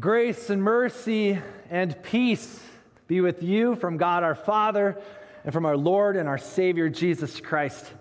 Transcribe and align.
Grace 0.00 0.50
and 0.50 0.60
mercy 0.60 1.38
and 1.70 2.02
peace 2.02 2.60
be 3.06 3.20
with 3.20 3.44
you 3.44 3.76
from 3.76 3.96
God 3.96 4.24
our 4.24 4.34
Father 4.34 5.00
and 5.44 5.52
from 5.52 5.64
our 5.64 5.76
Lord 5.76 6.16
and 6.16 6.28
our 6.28 6.38
Savior 6.38 6.88
Jesus 6.88 7.38
Christ. 7.38 7.92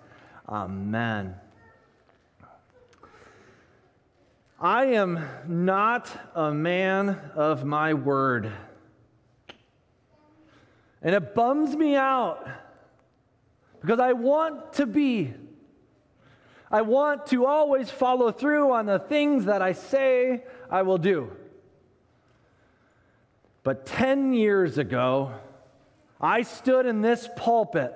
Amen. 0.50 1.36
I 4.60 4.86
am 4.86 5.24
not 5.48 6.10
a 6.34 6.52
man 6.52 7.10
of 7.36 7.64
my 7.64 7.94
word. 7.94 8.52
And 11.04 11.14
it 11.14 11.36
bums 11.36 11.76
me 11.76 11.96
out 11.96 12.50
because 13.82 14.00
I 14.00 14.14
want 14.14 14.74
to 14.74 14.88
be. 14.88 15.32
I 16.72 16.82
want 16.82 17.28
to 17.28 17.46
always 17.46 17.92
follow 17.92 18.32
through 18.32 18.72
on 18.72 18.88
the 18.88 18.98
things 18.98 19.46
that 19.46 19.62
I 19.62 19.74
say 19.74 20.44
I 20.72 20.82
will 20.82 20.98
do. 20.98 21.30
But 23.64 23.86
10 23.86 24.34
years 24.34 24.78
ago, 24.78 25.32
I 26.20 26.42
stood 26.42 26.86
in 26.86 27.02
this 27.02 27.30
pulpit 27.38 27.94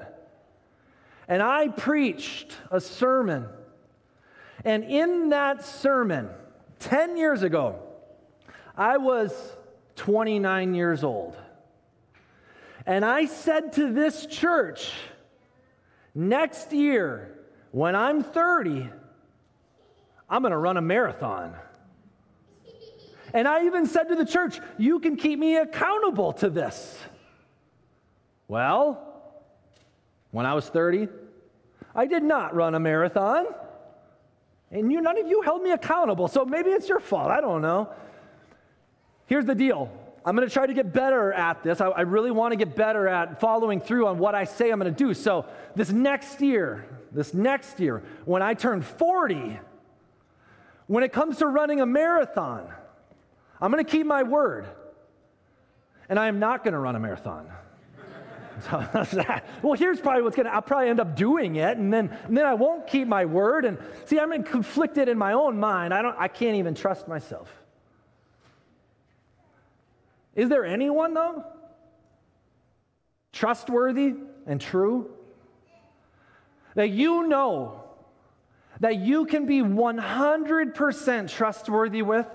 and 1.28 1.44
I 1.44 1.68
preached 1.68 2.54
a 2.72 2.80
sermon. 2.80 3.48
And 4.64 4.84
in 4.84 5.30
that 5.30 5.66
sermon, 5.66 6.30
10 6.80 7.18
years 7.18 7.44
ago, 7.44 7.80
I 8.76 8.98
was 8.98 9.34
29 9.98 10.74
years 10.74 11.04
old. 11.04 11.36
And 12.86 13.04
I 13.04 13.26
said 13.26 13.74
to 13.74 13.92
this 13.92 14.26
church, 14.26 14.94
next 16.16 16.72
year, 16.72 17.38
when 17.72 17.96
I'm 17.96 18.24
30, 18.24 18.90
I'm 20.30 20.42
going 20.42 20.52
to 20.52 20.58
run 20.58 20.78
a 20.78 20.82
marathon. 20.82 21.54
And 23.34 23.48
I 23.48 23.66
even 23.66 23.86
said 23.86 24.06
to 24.10 24.16
the 24.16 24.26
church, 24.26 24.60
You 24.78 25.00
can 25.00 25.16
keep 25.16 25.40
me 25.40 25.58
accountable 25.58 26.34
to 26.34 26.50
this. 26.50 26.98
Well, 28.48 29.04
when 30.32 30.46
I 30.46 30.54
was 30.54 30.68
30, 30.70 31.08
I 31.96 32.06
did 32.06 32.24
not 32.24 32.56
run 32.56 32.76
a 32.76 32.80
marathon. 32.80 33.48
And 34.72 34.92
you, 34.92 35.02
none 35.02 35.18
of 35.18 35.28
you 35.28 35.42
held 35.42 35.62
me 35.62 35.72
accountable. 35.72 36.28
So 36.28 36.46
maybe 36.46 36.70
it's 36.72 36.90
your 36.90 37.00
fault. 37.00 37.32
I 37.32 37.42
don't 37.42 37.62
know. 37.62 37.90
Here's 39.26 39.46
the 39.46 39.56
deal 39.56 39.92
I'm 40.26 40.36
going 40.36 40.48
to 40.48 40.54
try 40.54 40.68
to 40.68 40.74
get 40.74 40.92
better 40.92 41.32
at 41.32 41.64
this. 41.64 41.80
I, 41.80 41.88
I 41.88 42.02
really 42.02 42.32
want 42.32 42.52
to 42.52 42.58
get 42.58 42.76
better 42.76 43.08
at 43.08 43.40
following 43.40 43.80
through 43.80 44.08
on 44.08 44.18
what 44.18 44.36
I 44.36 44.44
say 44.44 44.72
I'm 44.72 44.80
going 44.80 44.94
to 44.94 45.04
do. 45.06 45.14
So, 45.14 45.46
this 45.76 45.90
next 45.90 46.42
year, 46.42 46.86
this 47.12 47.34
next 47.34 47.80
year, 47.80 48.04
when 48.26 48.42
I 48.42 48.54
turn 48.54 48.82
40, 48.82 49.60
when 50.88 51.04
it 51.04 51.14
comes 51.14 51.38
to 51.38 51.48
running 51.48 51.80
a 51.80 51.86
marathon, 51.86 52.70
I'm 53.62 53.72
going 53.72 53.84
to 53.84 53.90
keep 53.90 54.06
my 54.06 54.24
word. 54.24 54.68
And 56.10 56.20
I 56.20 56.28
am 56.28 56.40
not 56.40 56.64
going 56.64 56.74
to 56.74 56.80
run 56.80 56.96
a 56.96 57.00
marathon. 57.00 57.50
So 58.72 58.84
well, 59.62 59.74
here's 59.74 60.00
probably 60.00 60.24
what's 60.24 60.36
going 60.36 60.48
to, 60.48 60.52
I'll 60.54 60.64
probably 60.64 60.90
end 60.90 61.00
up 61.00 61.16
doing 61.16 61.58
it, 61.58 61.78
and 61.78 61.94
then, 61.94 62.10
and 62.24 62.36
then 62.36 62.48
I 62.48 62.56
won't 62.56 62.88
keep 62.88 63.08
my 63.08 63.24
word. 63.26 63.66
And 63.66 63.78
see, 64.06 64.20
I'm 64.20 64.42
conflicted 64.42 65.08
in 65.10 65.16
my 65.16 65.34
own 65.34 65.60
mind. 65.60 65.94
I, 65.94 66.02
don't, 66.02 66.16
I 66.18 66.28
can't 66.28 66.56
even 66.56 66.74
trust 66.74 67.08
myself. 67.08 67.54
Is 70.34 70.50
there 70.50 70.66
anyone, 70.66 71.14
though, 71.14 71.46
trustworthy 73.32 74.16
and 74.48 74.60
true? 74.60 75.12
That 76.74 76.90
you 76.90 77.28
know 77.28 77.84
that 78.80 78.98
you 78.98 79.26
can 79.26 79.46
be 79.46 79.62
100% 79.62 81.30
trustworthy 81.32 82.02
with, 82.02 82.28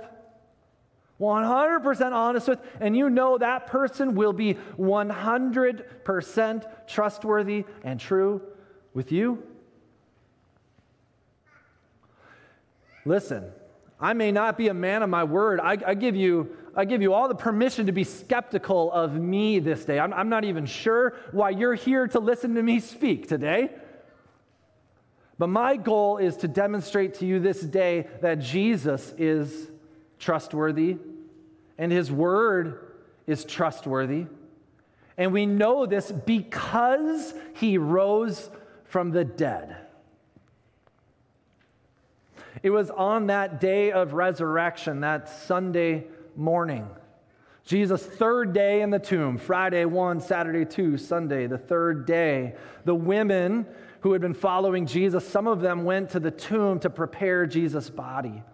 100% 1.23 2.13
honest 2.13 2.49
with, 2.49 2.59
and 2.81 2.97
you 2.97 3.09
know 3.09 3.39
that 3.39 3.69
person 3.69 4.17
will 4.17 4.33
be 4.33 4.55
100% 4.77 6.89
trustworthy 6.89 7.65
and 7.85 8.01
true 8.01 8.43
with 8.93 9.13
you? 9.13 9.41
Listen, 13.05 13.51
I 14.01 14.15
may 14.15 14.33
not 14.33 14.59
be 14.59 14.69
a 14.69 14.75
man 14.75 15.03
of 15.03 15.11
my 15.11 15.25
word. 15.25 15.61
I, 15.61 15.79
I 15.87 15.95
give 15.95 16.17
you 16.17 16.57
I 16.75 16.87
give 16.87 17.03
you 17.03 17.13
all 17.13 17.29
the 17.29 17.35
permission 17.35 17.87
to 17.87 17.93
be 17.93 18.03
skeptical 18.03 18.91
of 18.93 19.15
me 19.15 19.59
this 19.59 19.85
day. 19.85 20.01
I'm, 20.01 20.15
I'm 20.15 20.31
not 20.31 20.45
even 20.45 20.65
sure 20.65 21.15
why 21.31 21.51
you're 21.51 21.75
here 21.75 22.09
to 22.09 22.19
listen 22.19 22.55
to 22.55 22.63
me 22.63 22.81
speak 22.81 23.29
today. 23.29 23.69
But 25.37 25.49
my 25.49 25.77
goal 25.77 26.17
is 26.17 26.39
to 26.39 26.49
demonstrate 26.49 27.17
to 27.17 27.27
you 27.27 27.41
this 27.41 27.61
day 27.61 28.09
that 28.23 28.39
Jesus 28.39 29.13
is 29.19 29.71
trustworthy 30.19 30.97
and 31.83 31.91
his 31.91 32.13
word 32.13 32.79
is 33.27 33.45
trustworthy. 33.45 34.27
And 35.19 35.33
we 35.33 35.47
know 35.47 35.85
this 35.85 36.13
because 36.13 37.35
he 37.55 37.77
rose 37.77 38.49
from 38.85 39.11
the 39.11 39.25
dead. 39.25 39.75
It 42.63 42.71
was 42.71 42.89
on 42.89 43.27
that 43.27 43.61
day 43.61 43.91
of 43.91 44.13
resurrection, 44.13 45.01
that 45.01 45.29
Sunday 45.29 46.07
morning. 46.37 46.89
Jesus' 47.65 48.07
third 48.07 48.53
day 48.53 48.83
in 48.83 48.91
the 48.91 49.01
tomb, 49.01 49.37
Friday 49.37 49.85
1, 49.85 50.21
Saturday 50.21 50.65
2, 50.65 50.97
Sunday, 50.97 51.49
the 51.49 51.59
third 51.59 52.07
day. 52.07 52.55
The 52.85 52.95
women 52.95 53.67
who 54.03 54.13
had 54.13 54.21
been 54.21 54.35
following 54.35 54.87
Jesus, 54.87 55.27
some 55.27 55.49
of 55.49 55.61
them 55.61 55.83
went 55.83 56.11
to 56.11 56.21
the 56.21 56.31
tomb 56.31 56.79
to 56.79 56.91
prepare 56.91 57.45
Jesus' 57.45 57.91
body. 57.91 58.45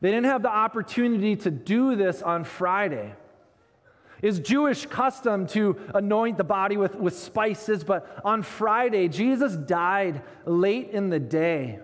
They 0.00 0.10
didn't 0.10 0.26
have 0.26 0.42
the 0.42 0.50
opportunity 0.50 1.36
to 1.36 1.50
do 1.50 1.96
this 1.96 2.22
on 2.22 2.44
Friday. 2.44 3.14
It's 4.22 4.38
Jewish 4.38 4.86
custom 4.86 5.46
to 5.48 5.78
anoint 5.94 6.38
the 6.38 6.44
body 6.44 6.76
with, 6.76 6.94
with 6.94 7.16
spices, 7.16 7.84
but 7.84 8.20
on 8.24 8.42
Friday, 8.42 9.08
Jesus 9.08 9.54
died 9.54 10.22
late 10.46 10.90
in 10.90 11.10
the 11.10 11.20
day. 11.20 11.80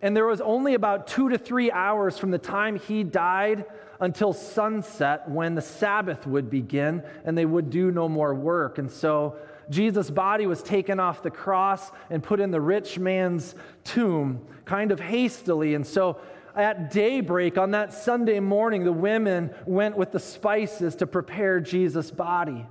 And 0.00 0.16
there 0.16 0.26
was 0.26 0.40
only 0.40 0.74
about 0.74 1.06
two 1.06 1.30
to 1.30 1.38
three 1.38 1.70
hours 1.70 2.18
from 2.18 2.30
the 2.30 2.38
time 2.38 2.76
he 2.76 3.02
died 3.02 3.64
until 4.00 4.32
sunset 4.32 5.28
when 5.28 5.54
the 5.54 5.62
Sabbath 5.62 6.26
would 6.26 6.50
begin 6.50 7.02
and 7.24 7.36
they 7.36 7.46
would 7.46 7.70
do 7.70 7.90
no 7.90 8.08
more 8.08 8.34
work. 8.34 8.78
And 8.78 8.90
so 8.90 9.36
Jesus' 9.70 10.10
body 10.10 10.46
was 10.46 10.62
taken 10.62 11.00
off 11.00 11.22
the 11.22 11.30
cross 11.30 11.90
and 12.10 12.22
put 12.22 12.40
in 12.40 12.50
the 12.50 12.60
rich 12.60 12.98
man's 12.98 13.54
tomb 13.84 14.46
kind 14.64 14.92
of 14.92 15.00
hastily. 15.00 15.74
And 15.74 15.86
so 15.86 16.20
at 16.58 16.90
daybreak 16.90 17.56
on 17.56 17.70
that 17.70 17.94
Sunday 17.94 18.40
morning, 18.40 18.84
the 18.84 18.92
women 18.92 19.50
went 19.64 19.96
with 19.96 20.10
the 20.10 20.18
spices 20.18 20.96
to 20.96 21.06
prepare 21.06 21.60
Jesus' 21.60 22.10
body. 22.10 22.66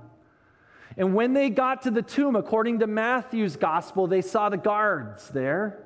And 0.96 1.14
when 1.14 1.32
they 1.32 1.48
got 1.48 1.82
to 1.82 1.90
the 1.90 2.02
tomb, 2.02 2.36
according 2.36 2.80
to 2.80 2.86
Matthew's 2.86 3.56
gospel, 3.56 4.06
they 4.06 4.20
saw 4.20 4.48
the 4.48 4.56
guards 4.58 5.28
there. 5.28 5.84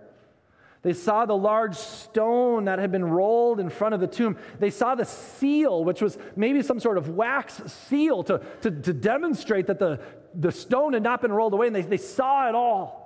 They 0.82 0.94
saw 0.94 1.26
the 1.26 1.36
large 1.36 1.76
stone 1.76 2.64
that 2.64 2.80
had 2.80 2.90
been 2.90 3.04
rolled 3.04 3.60
in 3.60 3.70
front 3.70 3.94
of 3.94 4.00
the 4.00 4.08
tomb. 4.08 4.36
They 4.58 4.70
saw 4.70 4.96
the 4.96 5.04
seal, 5.04 5.84
which 5.84 6.02
was 6.02 6.18
maybe 6.34 6.60
some 6.62 6.80
sort 6.80 6.98
of 6.98 7.10
wax 7.10 7.62
seal 7.88 8.24
to, 8.24 8.40
to, 8.62 8.70
to 8.70 8.92
demonstrate 8.92 9.68
that 9.68 9.78
the, 9.78 10.00
the 10.34 10.50
stone 10.50 10.94
had 10.94 11.04
not 11.04 11.22
been 11.22 11.30
rolled 11.30 11.52
away, 11.52 11.68
and 11.68 11.76
they, 11.76 11.82
they 11.82 11.98
saw 11.98 12.48
it 12.48 12.56
all. 12.56 13.00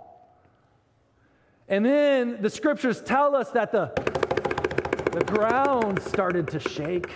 And 1.69 1.85
then 1.85 2.41
the 2.41 2.49
scriptures 2.49 3.03
tell 3.03 3.35
us 3.35 3.51
that 3.51 3.73
the, 3.73 3.93
the 5.17 5.25
ground 5.25 6.03
started 6.03 6.47
to 6.49 6.61
shake. 6.61 7.09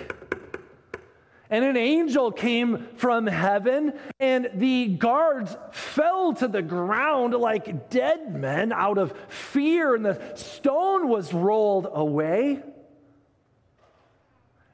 And 1.51 1.63
an 1.67 1.77
angel 1.77 2.33
came 2.33 2.89
from 2.97 3.27
heaven, 3.27 3.93
and 4.19 4.49
the 4.55 4.87
guards 4.87 5.55
fell 5.71 6.33
to 6.35 6.49
the 6.49 6.63
ground 6.63 7.35
like 7.35 7.91
dead 7.91 8.35
men 8.35 8.73
out 8.73 8.97
of 8.97 9.13
fear, 9.29 9.95
and 9.95 10.03
the 10.03 10.19
stone 10.35 11.09
was 11.09 11.35
rolled 11.35 11.89
away. 11.93 12.63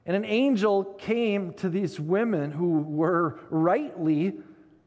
And 0.05 0.15
an 0.15 0.25
angel 0.25 0.85
came 0.85 1.53
to 1.55 1.69
these 1.69 1.99
women 1.99 2.53
who 2.53 2.79
were 2.79 3.41
rightly 3.51 4.35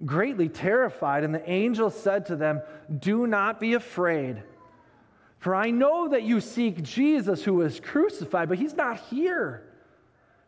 greatly 0.06 0.48
terrified, 0.48 1.26
and 1.26 1.36
the 1.36 1.50
angel 1.50 1.90
said 1.90 2.28
to 2.28 2.38
them, 2.38 2.62
Do 3.00 3.28
not 3.28 3.60
be 3.60 3.74
afraid. 3.74 4.44
For 5.40 5.56
I 5.56 5.72
know 5.72 6.10
that 6.10 6.24
you 6.24 6.42
seek 6.42 6.84
Jesus 6.84 7.44
who 7.44 7.56
was 7.56 7.80
crucified, 7.80 8.50
but 8.50 8.58
he's 8.58 8.76
not 8.76 9.00
here 9.10 9.70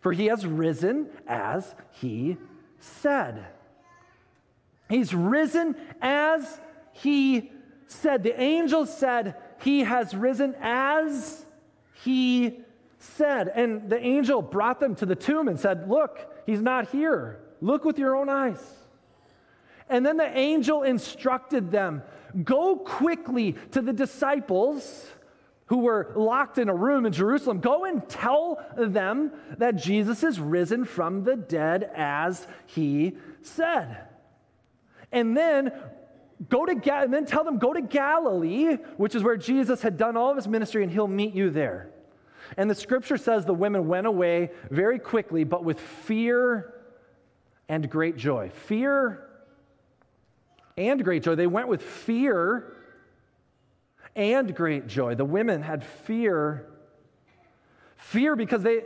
for 0.02 0.12
he 0.12 0.26
has 0.26 0.46
risen 0.46 1.08
as 1.28 1.74
he 1.92 2.38
said. 2.80 3.46
He's 4.90 5.14
risen 5.14 5.76
as 6.02 6.60
he 6.92 7.52
said. 7.88 8.24
The 8.24 8.40
angel 8.40 8.86
said, 8.86 9.36
He 9.62 9.82
has 9.82 10.14
risen 10.14 10.56
as 10.60 11.46
he 12.04 12.60
said. 12.98 13.48
And 13.50 13.90
the 13.90 14.04
angel 14.04 14.42
brought 14.42 14.80
them 14.80 14.96
to 14.96 15.06
the 15.06 15.16
tomb 15.16 15.48
and 15.48 15.60
said, 15.60 15.88
Look, 15.88 16.44
he's 16.46 16.62
not 16.62 16.90
here. 16.90 17.40
Look 17.62 17.86
with 17.86 18.00
your 18.00 18.16
own 18.16 18.28
eyes. 18.28 18.60
And 19.92 20.06
then 20.06 20.16
the 20.16 20.38
angel 20.38 20.84
instructed 20.84 21.70
them 21.70 22.02
go 22.46 22.78
quickly 22.78 23.58
to 23.72 23.82
the 23.82 23.92
disciples 23.92 25.06
who 25.66 25.80
were 25.80 26.14
locked 26.16 26.58
in 26.58 26.70
a 26.70 26.74
room 26.74 27.06
in 27.06 27.12
Jerusalem, 27.12 27.60
Go 27.60 27.84
and 27.84 28.08
tell 28.08 28.66
them 28.78 29.32
that 29.58 29.76
Jesus 29.76 30.24
is 30.24 30.40
risen 30.40 30.86
from 30.86 31.26
the 31.26 31.36
dead 31.36 31.92
as 31.94 32.48
he 32.68 33.18
said. 33.42 33.98
And 35.12 35.36
then 35.36 35.74
go 36.50 36.66
to 36.66 36.74
Ga- 36.76 37.04
and 37.04 37.14
then 37.14 37.26
tell 37.26 37.44
them 37.44 37.58
go 37.58 37.74
to 37.74 37.82
Galilee, 37.82 38.78
which 38.96 39.14
is 39.14 39.24
where 39.24 39.38
Jesus 39.38 39.82
had 39.82 39.98
done 39.98 40.16
all 40.16 40.30
of 40.30 40.38
his 40.38 40.48
ministry, 40.48 40.84
and 40.84 40.92
he'll 40.92 41.08
meet 41.08 41.34
you 41.34 41.50
there. 41.50 41.90
And 42.56 42.70
the 42.70 42.76
scripture 42.76 43.18
says 43.18 43.46
the 43.46 43.54
women 43.54 43.90
went 43.90 44.08
away 44.08 44.52
very 44.70 45.00
quickly, 45.00 45.44
but 45.44 45.66
with 45.66 45.82
fear 45.82 46.76
and 47.68 47.90
great 47.90 48.16
joy. 48.16 48.52
Fear 48.68 49.28
and 50.78 51.04
great 51.04 51.24
joy. 51.24 51.36
They 51.36 51.48
went 51.48 51.68
with 51.68 51.82
fear 51.82 52.74
and 54.16 54.54
great 54.56 54.88
joy. 54.88 55.16
The 55.16 55.26
women 55.26 55.62
had 55.62 55.84
fear. 55.84 56.68
Fear 57.98 58.36
because 58.36 58.64
they 58.64 58.82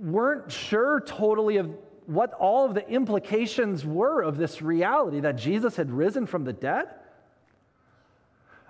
weren't 0.00 0.50
sure 0.50 1.00
totally 1.00 1.58
of 1.58 1.70
what 2.06 2.32
all 2.34 2.64
of 2.64 2.74
the 2.74 2.88
implications 2.88 3.84
were 3.84 4.22
of 4.22 4.36
this 4.36 4.62
reality 4.62 5.20
that 5.20 5.36
Jesus 5.36 5.76
had 5.76 5.90
risen 5.90 6.26
from 6.26 6.44
the 6.44 6.52
dead. 6.52 6.88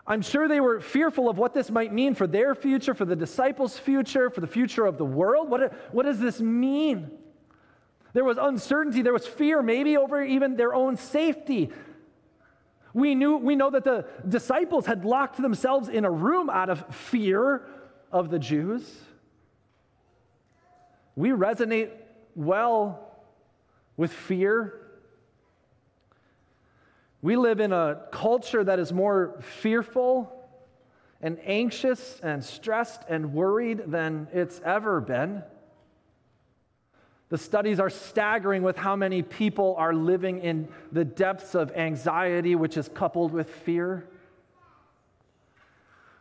I'm 0.07 0.23
sure 0.23 0.49
they 0.49 0.61
were 0.61 0.81
fearful 0.81 1.29
of 1.29 1.39
what 1.39 1.55
this 1.55 1.71
might 1.71 1.93
mean 1.93 2.15
for 2.15 2.27
their 2.27 2.55
future, 2.55 2.95
for 2.95 3.05
the 3.05 3.15
disciples' 3.15 3.79
future, 3.79 4.29
for 4.29 4.41
the 4.41 4.47
future 4.47 4.85
of 4.85 4.99
the 4.99 5.05
world. 5.05 5.49
What, 5.49 5.73
what 5.93 6.05
does 6.05 6.19
this 6.19 6.41
mean? 6.41 7.13
There 8.13 8.25
was 8.25 8.37
uncertainty, 8.37 9.03
there 9.03 9.13
was 9.13 9.27
fear, 9.27 9.63
maybe 9.63 9.97
over 9.97 10.23
even 10.23 10.57
their 10.57 10.75
own 10.75 10.97
safety. 10.97 11.71
We, 12.93 13.15
knew, 13.15 13.37
we 13.37 13.55
know 13.55 13.71
that 13.71 13.85
the 13.85 14.07
disciples 14.29 14.87
had 14.87 15.05
locked 15.05 15.41
themselves 15.41 15.89
in 15.89 16.05
a 16.05 16.11
room 16.11 16.51
out 16.51 16.71
of 16.71 16.95
fear 16.95 17.67
of 18.11 18.31
the 18.31 18.39
Jews. 18.39 19.01
We 21.15 21.31
resonate 21.31 21.91
well 22.35 23.07
with 23.97 24.13
fear. 24.13 24.75
We 27.23 27.37
live 27.37 27.61
in 27.61 27.73
a 27.73 28.03
culture 28.11 28.65
that 28.65 28.79
is 28.79 28.93
more 28.93 29.39
fearful 29.41 30.37
and 31.21 31.39
anxious 31.45 32.19
and 32.23 32.43
stressed 32.43 33.03
and 33.09 33.35
worried 33.35 33.83
than 33.87 34.27
it's 34.33 34.61
ever 34.65 35.01
been. 35.01 35.43
The 37.31 37.39
studies 37.39 37.79
are 37.79 37.91
staggering 37.91 38.63
with 38.63 38.77
how 38.77 38.97
many 38.97 39.23
people 39.23 39.77
are 39.79 39.95
living 39.95 40.41
in 40.41 40.69
the 40.91 41.05
depths 41.05 41.55
of 41.55 41.71
anxiety, 41.73 42.57
which 42.57 42.77
is 42.77 42.89
coupled 42.89 43.33
with 43.33 43.49
fear. 43.49 44.09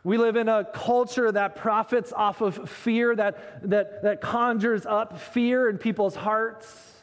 We 0.04 0.16
live 0.16 0.36
in 0.36 0.48
a 0.48 0.64
culture 0.64 1.30
that 1.30 1.56
profits 1.56 2.12
off 2.12 2.40
of 2.40 2.70
fear, 2.70 3.14
that, 3.16 3.68
that, 3.68 4.02
that 4.04 4.20
conjures 4.20 4.86
up 4.86 5.18
fear 5.18 5.68
in 5.68 5.78
people's 5.78 6.14
hearts. 6.14 6.94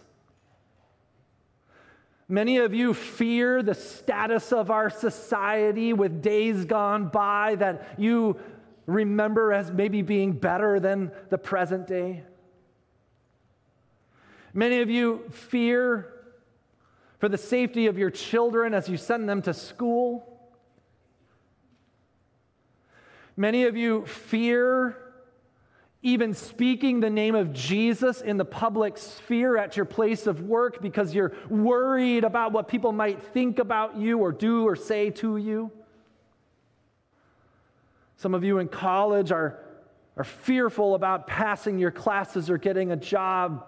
Many 2.30 2.58
of 2.58 2.74
you 2.74 2.94
fear 2.94 3.62
the 3.62 3.76
status 3.76 4.52
of 4.52 4.72
our 4.72 4.90
society 4.90 5.92
with 5.94 6.22
days 6.22 6.66
gone 6.66 7.10
by 7.10 7.56
that 7.56 7.96
you 7.98 8.40
remember 8.86 9.52
as 9.52 9.70
maybe 9.70 10.02
being 10.02 10.32
better 10.32 10.80
than 10.80 11.12
the 11.30 11.38
present 11.38 11.88
day. 11.88 12.24
Many 14.58 14.82
of 14.82 14.90
you 14.90 15.24
fear 15.30 16.12
for 17.20 17.30
the 17.30 17.38
safety 17.38 17.86
of 17.86 18.00
your 18.00 18.10
children 18.10 18.74
as 18.74 18.90
you 18.90 18.98
send 18.98 19.30
them 19.30 19.44
to 19.44 19.54
school. 19.54 20.42
Many 23.36 23.66
of 23.66 23.78
you 23.78 24.08
fear 24.08 24.98
even 26.02 26.34
speaking 26.34 27.02
the 27.02 27.10
name 27.12 27.36
of 27.36 27.54
Jesus 27.54 28.22
in 28.22 28.38
the 28.38 28.46
public 28.46 28.98
sphere 28.98 29.58
at 29.58 29.78
your 29.78 29.86
place 29.86 30.26
of 30.26 30.42
work 30.42 30.82
because 30.82 31.14
you're 31.14 31.34
worried 31.50 32.24
about 32.24 32.52
what 32.52 32.68
people 32.68 32.92
might 32.92 33.22
think 33.22 33.60
about 33.60 33.96
you 33.96 34.18
or 34.18 34.32
do 34.32 34.68
or 34.68 34.76
say 34.76 35.12
to 35.12 35.38
you. 35.38 35.72
Some 38.16 38.34
of 38.34 38.44
you 38.44 38.58
in 38.58 38.70
college 38.70 39.32
are, 39.32 39.60
are 40.16 40.24
fearful 40.24 40.96
about 40.96 41.28
passing 41.28 41.78
your 41.78 41.92
classes 41.92 42.50
or 42.50 42.58
getting 42.58 42.92
a 42.92 42.96
job 42.96 43.67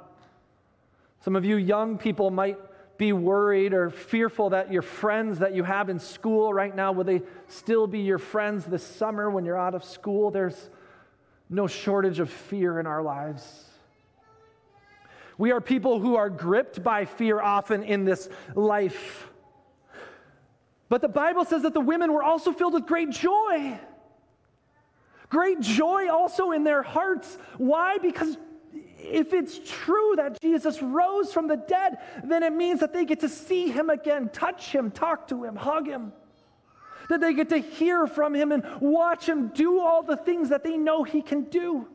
some 1.22 1.36
of 1.36 1.46
you 1.46 1.58
young 1.58 1.98
people 1.98 2.32
might 2.32 2.58
be 2.98 3.14
worried 3.14 3.74
or 3.74 3.90
fearful 3.90 4.50
that 4.50 4.72
your 4.72 4.82
friends 4.82 5.40
that 5.40 5.56
you 5.56 5.64
have 5.64 5.90
in 5.90 6.00
school 6.00 6.54
right 6.54 6.76
now, 6.76 6.92
will 6.92 7.06
they 7.06 7.22
still 7.48 7.88
be 7.88 8.00
your 8.00 8.18
friends 8.18 8.66
this 8.66 8.86
summer 8.86 9.30
when 9.30 9.46
you're 9.46 9.58
out 9.58 9.74
of 9.74 9.84
school? 9.84 10.32
There's 10.32 10.70
no 11.50 11.66
shortage 11.66 12.20
of 12.20 12.30
fear 12.30 12.80
in 12.80 12.86
our 12.86 13.02
lives. 13.02 13.66
We 15.38 15.52
are 15.52 15.62
people 15.62 16.00
who 16.00 16.18
are 16.18 16.30
gripped 16.30 16.84
by 16.84 17.06
fear 17.06 17.40
often 17.40 17.84
in 17.84 18.04
this 18.04 18.28
life. 18.54 19.30
But 20.90 21.02
the 21.02 21.08
Bible 21.08 21.46
says 21.46 21.62
that 21.62 21.74
the 21.74 21.80
women 21.80 22.12
were 22.12 22.24
also 22.24 22.52
filled 22.52 22.74
with 22.74 22.86
great 22.86 23.12
joy. 23.12 23.80
Great 25.30 25.62
joy 25.62 26.10
also 26.10 26.52
in 26.52 26.66
their 26.66 26.84
hearts. 26.84 27.38
Why? 27.58 27.98
Because 28.00 28.38
if 29.02 29.34
it's 29.34 29.60
true 29.66 30.14
that 30.18 30.40
Jesus 30.42 30.82
rose 30.82 31.34
from 31.34 31.48
the 31.48 31.58
dead, 31.58 32.00
then 32.24 32.44
it 32.44 32.54
means 32.54 32.80
that 32.82 32.94
they 32.94 33.06
get 33.06 33.22
to 33.22 33.30
see 33.30 33.70
him 33.70 33.90
again, 33.90 34.30
touch 34.30 34.72
him, 34.74 34.92
talk 34.92 35.28
to 35.30 35.44
him, 35.44 35.56
hug 35.56 35.88
him. 35.88 36.12
That 37.10 37.22
they 37.22 37.34
get 37.34 37.50
to 37.50 37.58
hear 37.58 38.06
from 38.06 38.36
him 38.36 38.52
and 38.52 38.64
watch 38.80 39.28
him 39.28 39.48
do 39.48 39.80
all 39.80 40.04
the 40.04 40.18
things 40.18 40.50
that 40.50 40.64
they 40.64 40.78
know 40.78 41.04
he 41.04 41.22
can 41.22 41.44
do. 41.44 41.88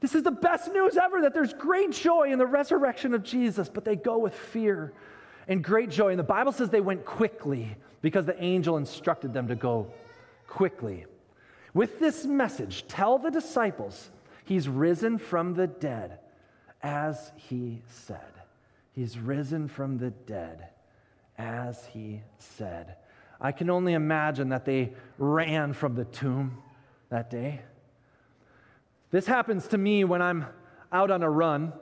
This 0.00 0.14
is 0.14 0.22
the 0.22 0.30
best 0.30 0.72
news 0.72 0.96
ever 0.96 1.20
that 1.22 1.34
there's 1.34 1.52
great 1.52 1.92
joy 1.92 2.32
in 2.32 2.38
the 2.38 2.46
resurrection 2.46 3.14
of 3.14 3.22
Jesus, 3.22 3.68
but 3.68 3.84
they 3.84 3.96
go 3.96 4.18
with 4.18 4.34
fear 4.34 4.92
and 5.46 5.62
great 5.62 5.90
joy. 5.90 6.08
And 6.08 6.18
the 6.18 6.24
Bible 6.24 6.52
says 6.52 6.70
they 6.70 6.80
went 6.80 7.04
quickly 7.04 7.76
because 8.00 8.24
the 8.24 8.42
angel 8.42 8.78
instructed 8.78 9.34
them 9.34 9.46
to 9.48 9.54
go 9.54 9.92
quickly. 10.48 11.04
With 11.74 12.00
this 12.00 12.24
message, 12.24 12.86
tell 12.88 13.18
the 13.18 13.30
disciples 13.30 14.10
He's 14.50 14.68
risen 14.68 15.18
from 15.18 15.54
the 15.54 15.68
dead, 15.68 16.18
as 16.82 17.30
he 17.36 17.82
said. 17.86 18.32
He's 18.90 19.16
risen 19.16 19.68
from 19.68 19.96
the 19.96 20.10
dead, 20.10 20.70
as 21.38 21.86
he 21.86 22.22
said. 22.36 22.96
I 23.40 23.52
can 23.52 23.70
only 23.70 23.92
imagine 23.92 24.48
that 24.48 24.64
they 24.64 24.92
ran 25.18 25.72
from 25.72 25.94
the 25.94 26.04
tomb 26.04 26.58
that 27.10 27.30
day. 27.30 27.60
This 29.12 29.24
happens 29.24 29.68
to 29.68 29.78
me 29.78 30.02
when 30.02 30.20
I'm 30.20 30.46
out 30.90 31.12
on 31.12 31.22
a 31.22 31.30
run, 31.30 31.72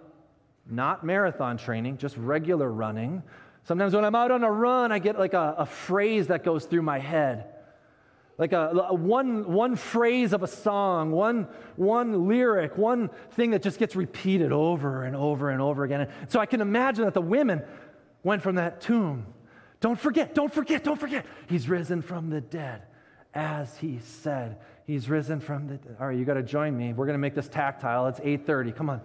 not 0.69 1.03
marathon 1.03 1.57
training, 1.57 1.97
just 1.97 2.19
regular 2.19 2.71
running. 2.71 3.23
Sometimes 3.65 3.95
when 3.95 4.05
I'm 4.05 4.15
out 4.15 4.31
on 4.31 4.45
a 4.45 4.53
run, 4.53 4.93
I 4.93 4.99
get 4.99 5.19
like 5.19 5.33
a, 5.33 5.55
a 5.57 5.65
phrase 5.65 6.27
that 6.27 6.45
goes 6.45 6.67
through 6.67 6.83
my 6.83 6.99
head 6.99 7.47
like 8.39 8.53
a, 8.53 8.87
a, 8.89 8.95
one, 8.95 9.53
one 9.53 9.75
phrase 9.75 10.33
of 10.33 10.45
a 10.45 10.47
song, 10.47 11.11
one, 11.11 11.49
one 11.75 12.29
lyric, 12.29 12.79
one 12.79 13.11
thing 13.33 13.51
that 13.51 13.63
just 13.63 13.81
gets 13.81 13.97
repeated 13.97 14.53
over 14.53 15.03
and 15.03 15.17
over 15.17 15.51
and 15.51 15.61
over 15.61 15.83
again. 15.83 16.09
so 16.29 16.39
I 16.39 16.47
can 16.47 16.61
imagine 16.61 17.05
that 17.05 17.15
the 17.15 17.21
women 17.21 17.63
went 18.23 18.43
from 18.43 18.55
that 18.55 18.81
tomb. 18.81 19.27
Don't 19.81 19.99
forget, 19.99 20.35
don't 20.35 20.53
forget, 20.53 20.85
don't 20.85 20.99
forget. 20.99 21.27
He's 21.49 21.69
risen 21.69 22.01
from 22.01 22.31
the 22.31 22.41
dead, 22.41 22.83
as 23.35 23.77
he 23.79 23.99
said. 24.03 24.59
He's 24.87 25.09
risen 25.09 25.41
from 25.41 25.67
the 25.67 25.79
All 26.01 26.07
right, 26.07 26.17
you 26.17 26.25
got 26.25 26.35
to 26.35 26.43
join 26.43 26.77
me. 26.77 26.93
We're 26.93 27.07
going 27.07 27.15
to 27.15 27.21
make 27.21 27.35
this 27.35 27.49
tactile. 27.49 28.07
It's 28.07 28.21
8:30. 28.21 28.75
Come 28.75 28.89
on. 28.89 29.01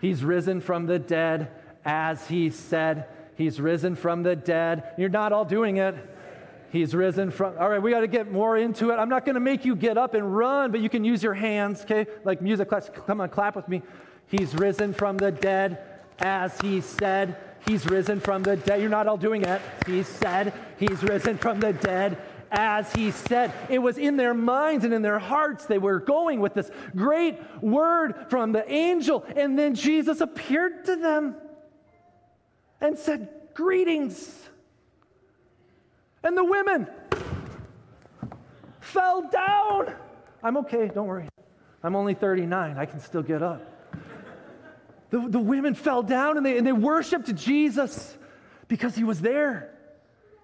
He's 0.00 0.22
risen 0.22 0.60
from 0.60 0.86
the 0.86 0.98
dead, 0.98 1.50
as 1.84 2.26
he 2.28 2.50
said. 2.50 3.06
He's 3.36 3.60
risen 3.60 3.94
from 3.96 4.22
the 4.22 4.36
dead. 4.36 4.92
You're 4.98 5.08
not 5.08 5.32
all 5.32 5.44
doing 5.44 5.78
it. 5.78 5.94
He's 6.72 6.94
risen 6.94 7.30
from. 7.30 7.58
All 7.58 7.68
right, 7.68 7.82
we 7.82 7.90
got 7.90 8.00
to 8.00 8.06
get 8.06 8.32
more 8.32 8.56
into 8.56 8.92
it. 8.92 8.94
I'm 8.94 9.10
not 9.10 9.26
going 9.26 9.34
to 9.34 9.40
make 9.40 9.66
you 9.66 9.76
get 9.76 9.98
up 9.98 10.14
and 10.14 10.34
run, 10.34 10.72
but 10.72 10.80
you 10.80 10.88
can 10.88 11.04
use 11.04 11.22
your 11.22 11.34
hands, 11.34 11.82
okay? 11.82 12.06
Like 12.24 12.40
music 12.40 12.70
class. 12.70 12.90
Come 13.06 13.20
on, 13.20 13.28
clap 13.28 13.56
with 13.56 13.68
me. 13.68 13.82
He's 14.26 14.54
risen 14.54 14.94
from 14.94 15.18
the 15.18 15.30
dead 15.30 15.78
as 16.18 16.58
he 16.62 16.80
said. 16.80 17.36
He's 17.66 17.84
risen 17.84 18.20
from 18.20 18.42
the 18.42 18.56
dead. 18.56 18.80
You're 18.80 18.88
not 18.88 19.06
all 19.06 19.18
doing 19.18 19.42
it. 19.42 19.60
He 19.86 20.02
said, 20.02 20.54
He's 20.78 21.02
risen 21.02 21.36
from 21.36 21.60
the 21.60 21.74
dead 21.74 22.16
as 22.50 22.90
he 22.94 23.10
said. 23.10 23.52
It 23.68 23.80
was 23.80 23.98
in 23.98 24.16
their 24.16 24.32
minds 24.32 24.86
and 24.86 24.94
in 24.94 25.02
their 25.02 25.18
hearts. 25.18 25.66
They 25.66 25.76
were 25.76 26.00
going 26.00 26.40
with 26.40 26.54
this 26.54 26.70
great 26.96 27.38
word 27.60 28.30
from 28.30 28.52
the 28.52 28.66
angel. 28.72 29.26
And 29.36 29.58
then 29.58 29.74
Jesus 29.74 30.22
appeared 30.22 30.86
to 30.86 30.96
them 30.96 31.36
and 32.80 32.98
said, 32.98 33.28
Greetings. 33.52 34.41
And 36.24 36.36
the 36.36 36.44
women 36.44 36.86
fell 38.80 39.28
down. 39.28 39.94
I'm 40.42 40.56
okay, 40.58 40.88
don't 40.88 41.06
worry. 41.06 41.28
I'm 41.82 41.96
only 41.96 42.14
39, 42.14 42.78
I 42.78 42.86
can 42.86 43.00
still 43.00 43.22
get 43.22 43.42
up. 43.42 43.68
The, 45.10 45.18
the 45.28 45.38
women 45.38 45.74
fell 45.74 46.02
down 46.02 46.36
and 46.36 46.46
they, 46.46 46.56
and 46.56 46.66
they 46.66 46.72
worshiped 46.72 47.34
Jesus 47.34 48.16
because 48.68 48.94
he 48.94 49.04
was 49.04 49.20
there. 49.20 49.74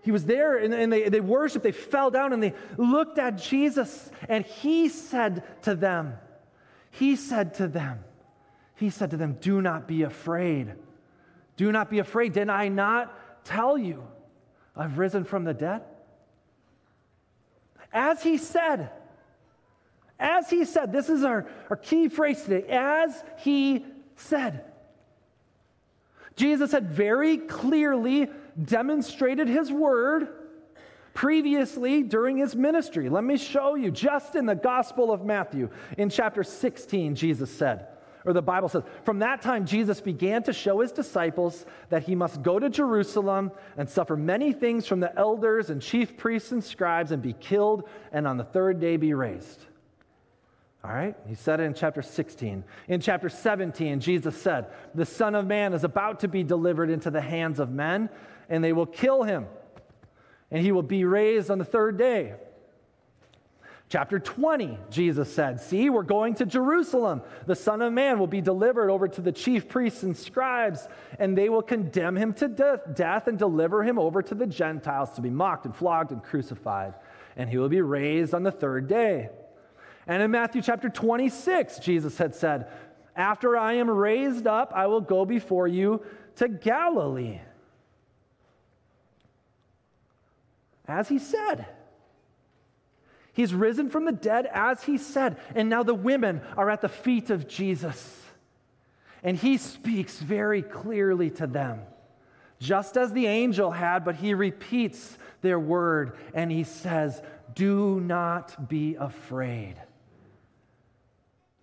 he 0.03 0.11
was 0.11 0.25
there 0.25 0.59
and, 0.59 0.75
and 0.75 0.93
they, 0.93 1.09
they 1.09 1.21
worshiped, 1.21 1.63
they 1.63 1.73
fell 1.73 2.11
down 2.11 2.33
and 2.33 2.43
they 2.43 2.53
looked 2.77 3.19
at 3.19 3.39
Jesus. 3.39 4.11
And 4.29 4.45
he 4.45 4.89
said 4.89 5.43
to 5.63 5.75
them, 5.75 6.19
He 6.91 7.17
said 7.17 7.55
to 7.55 7.69
them, 7.69 8.01
He 8.75 8.91
said 8.91 9.11
to 9.13 9.17
them, 9.17 9.39
Do 9.41 9.63
not 9.63 9.89
be 9.89 10.03
afraid. 10.03 10.75
Do 11.57 11.73
not 11.73 11.89
be 11.89 12.01
afraid. 12.01 12.35
Did 12.35 12.51
I 12.51 12.69
not 12.69 13.45
tell 13.45 13.79
you 13.79 14.07
I've 14.79 14.97
risen 14.97 15.25
from 15.25 15.45
the 15.45 15.53
dead? 15.53 15.83
As 17.93 18.23
he 18.23 18.39
said, 18.39 18.91
as 20.21 20.49
he 20.49 20.65
said, 20.65 20.93
this 20.93 21.09
is 21.09 21.25
our, 21.25 21.47
our 21.69 21.77
key 21.77 22.09
phrase 22.09 22.43
today, 22.43 22.67
as 22.69 23.23
he 23.39 23.85
said. 24.17 24.65
Jesus 26.37 26.73
had 26.73 26.91
very 26.91 27.39
clearly 27.39 28.29
demonstrated 28.63 29.49
his 29.49 29.73
word 29.73 30.29
previously 31.15 32.03
during 32.05 32.37
his 32.37 32.55
ministry. 32.55 33.09
Let 33.09 33.25
me 33.25 33.37
show 33.37 33.75
you. 33.75 33.91
Just 33.91 34.37
in 34.37 34.47
the 34.47 34.55
Gospel 34.55 35.11
of 35.13 35.25
Matthew, 35.25 35.71
in 35.97 36.11
chapter 36.11 36.45
16, 36.45 37.17
Jesus 37.17 37.51
said, 37.51 37.89
or 38.29 38.35
the 38.35 38.43
Bible 38.43 38.69
says, 38.69 38.83
from 39.05 39.21
that 39.21 39.41
time 39.41 39.65
Jesus 39.65 40.03
began 40.03 40.43
to 40.43 40.53
show 40.53 40.81
his 40.81 40.93
disciples 40.93 41.65
that 41.89 42.03
he 42.03 42.15
must 42.15 42.43
go 42.43 42.59
to 42.59 42.69
Jerusalem 42.69 43.51
and 43.79 43.89
suffer 43.89 44.19
many 44.19 44.53
things 44.53 44.87
from 44.87 45.01
the 45.01 45.19
elders 45.19 45.71
and 45.71 45.81
chief 45.81 46.19
priests 46.19 46.53
and 46.53 46.63
scribes 46.63 47.11
and 47.11 47.23
be 47.23 47.33
killed 47.33 47.89
and 48.13 48.29
on 48.29 48.37
the 48.37 48.45
third 48.45 48.81
day 48.81 48.99
be 48.99 49.15
raised. 49.15 49.65
All 50.85 50.91
right? 50.91 51.17
He 51.27 51.35
said 51.35 51.59
it 51.61 51.63
in 51.63 51.73
chapter 51.73 52.03
16. 52.03 52.63
In 52.89 53.01
chapter 53.01 53.31
17, 53.31 53.99
Jesus 53.99 54.37
said, 54.37 54.67
The 54.95 55.07
Son 55.07 55.35
of 55.35 55.47
Man 55.47 55.73
is 55.73 55.85
about 55.85 56.21
to 56.21 56.29
be 56.29 56.45
delivered 56.45 56.91
into 56.91 57.11
the 57.11 57.23
hands 57.23 57.59
of 57.61 57.71
men, 57.71 58.11
and 58.51 58.63
they 58.63 58.75
will 58.75 58.85
kill 58.85 59.23
him, 59.23 59.47
and 60.51 60.63
he 60.63 60.71
will 60.71 60.83
be 60.83 61.07
raised 61.07 61.51
on 61.51 61.57
the 61.57 61.65
third 61.65 61.97
day. 61.97 62.35
Chapter 63.90 64.18
20, 64.18 64.78
Jesus 64.90 65.33
said, 65.33 65.61
See, 65.61 65.88
we're 65.88 66.02
going 66.02 66.35
to 66.35 66.47
Jerusalem. 66.47 67.23
The 67.47 67.57
Son 67.57 67.80
of 67.80 67.90
Man 67.90 68.18
will 68.18 68.26
be 68.26 68.42
delivered 68.42 68.90
over 68.90 69.09
to 69.09 69.23
the 69.23 69.33
chief 69.33 69.66
priests 69.66 70.02
and 70.02 70.14
scribes, 70.14 70.87
and 71.18 71.37
they 71.37 71.49
will 71.49 71.62
condemn 71.62 72.14
him 72.14 72.35
to 72.35 72.49
death, 72.49 72.80
death 72.95 73.28
and 73.28 73.38
deliver 73.38 73.83
him 73.83 73.99
over 73.99 74.21
to 74.21 74.35
the 74.35 74.47
Gentiles 74.47 75.11
to 75.12 75.23
be 75.23 75.30
mocked 75.30 75.64
and 75.64 75.75
flogged 75.75 76.12
and 76.12 76.23
crucified. 76.23 76.95
And 77.35 77.49
he 77.49 77.57
will 77.57 77.71
be 77.71 77.80
raised 77.80 78.35
on 78.35 78.42
the 78.42 78.52
third 78.52 78.88
day. 78.88 79.30
And 80.07 80.23
in 80.23 80.30
Matthew 80.30 80.61
chapter 80.61 80.90
26, 80.90 81.78
Jesus 81.78 82.18
had 82.18 82.35
said, 82.35 82.68
After 83.16 83.57
I 83.57 83.75
am 83.75 83.88
raised 83.88 84.47
up, 84.47 84.71
I 84.75 84.87
will 84.87 85.00
go 85.00 85.25
before 85.25 85.66
you 85.66 86.04
to 86.37 86.49
Galilee. 86.49 87.40
As 90.87 91.09
he 91.09 91.18
said, 91.18 91.66
He's 93.38 93.54
risen 93.54 93.88
from 93.88 94.04
the 94.04 94.11
dead 94.11 94.49
as 94.52 94.83
he 94.83 94.99
said. 94.99 95.37
And 95.54 95.68
now 95.68 95.85
the 95.85 95.95
women 95.95 96.40
are 96.57 96.68
at 96.68 96.80
the 96.80 96.88
feet 96.88 97.30
of 97.30 97.47
Jesus. 97.47 98.21
And 99.23 99.37
he 99.37 99.59
speaks 99.59 100.18
very 100.18 100.61
clearly 100.61 101.30
to 101.30 101.47
them, 101.47 101.83
just 102.59 102.97
as 102.97 103.12
the 103.12 103.28
angel 103.28 103.71
had, 103.71 104.04
but 104.04 104.16
he 104.16 104.35
repeats 104.35 105.16
their 105.40 105.61
word 105.61 106.16
and 106.35 106.50
he 106.50 106.64
says, 106.64 107.23
Do 107.54 108.00
not 108.00 108.68
be 108.68 108.97
afraid. 108.97 109.76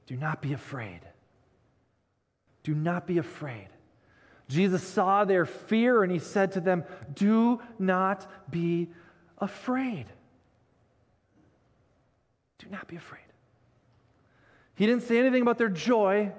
Do 0.08 0.15
not 0.15 0.41
be 0.41 0.53
afraid. 0.53 1.01
Do 2.63 2.74
not 2.74 3.05
be 3.05 3.17
afraid. 3.17 3.67
Jesus 4.48 4.82
saw 4.82 5.25
their 5.25 5.46
fear 5.46 6.03
and 6.03 6.12
he 6.12 6.20
said 6.20 6.53
to 6.53 6.62
them, 6.62 6.86
Do 7.13 7.60
not 7.77 8.25
be 8.50 8.88
afraid. 9.39 10.05
Do 12.66 12.72
not 12.72 12.88
be 12.88 12.96
afraid. 12.96 13.22
He 14.74 14.88
didn't 14.88 15.04
say 15.04 15.20
anything 15.20 15.44
about 15.44 15.60
their 15.60 15.70
joy, 15.70 16.32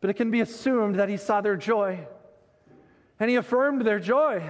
but 0.00 0.10
it 0.10 0.14
can 0.14 0.32
be 0.32 0.40
assumed 0.40 0.96
that 0.96 1.08
he 1.08 1.16
saw 1.16 1.40
their 1.40 1.56
joy 1.56 2.04
and 3.20 3.30
he 3.30 3.36
affirmed 3.36 3.82
their 3.82 4.00
joy. 4.00 4.42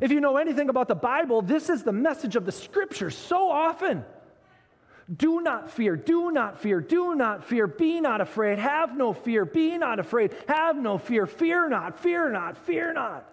If 0.00 0.10
you 0.10 0.20
know 0.20 0.38
anything 0.38 0.68
about 0.68 0.88
the 0.88 0.96
Bible, 0.96 1.40
this 1.40 1.70
is 1.70 1.84
the 1.84 1.92
message 1.92 2.34
of 2.34 2.44
the 2.44 2.52
scriptures 2.52 3.16
so 3.16 3.48
often. 3.48 4.04
Do 5.14 5.40
not 5.40 5.70
fear, 5.70 5.96
do 5.96 6.32
not 6.32 6.60
fear, 6.60 6.80
do 6.80 7.14
not 7.14 7.44
fear, 7.44 7.68
be 7.68 8.00
not 8.00 8.20
afraid, 8.20 8.58
have 8.58 8.96
no 8.96 9.12
fear, 9.12 9.44
be 9.44 9.78
not 9.78 10.00
afraid, 10.00 10.34
have 10.48 10.76
no 10.76 10.98
fear, 10.98 11.26
fear 11.26 11.68
not, 11.68 12.00
fear 12.00 12.28
not, 12.30 12.56
fear 12.58 12.92
not. 12.92 13.24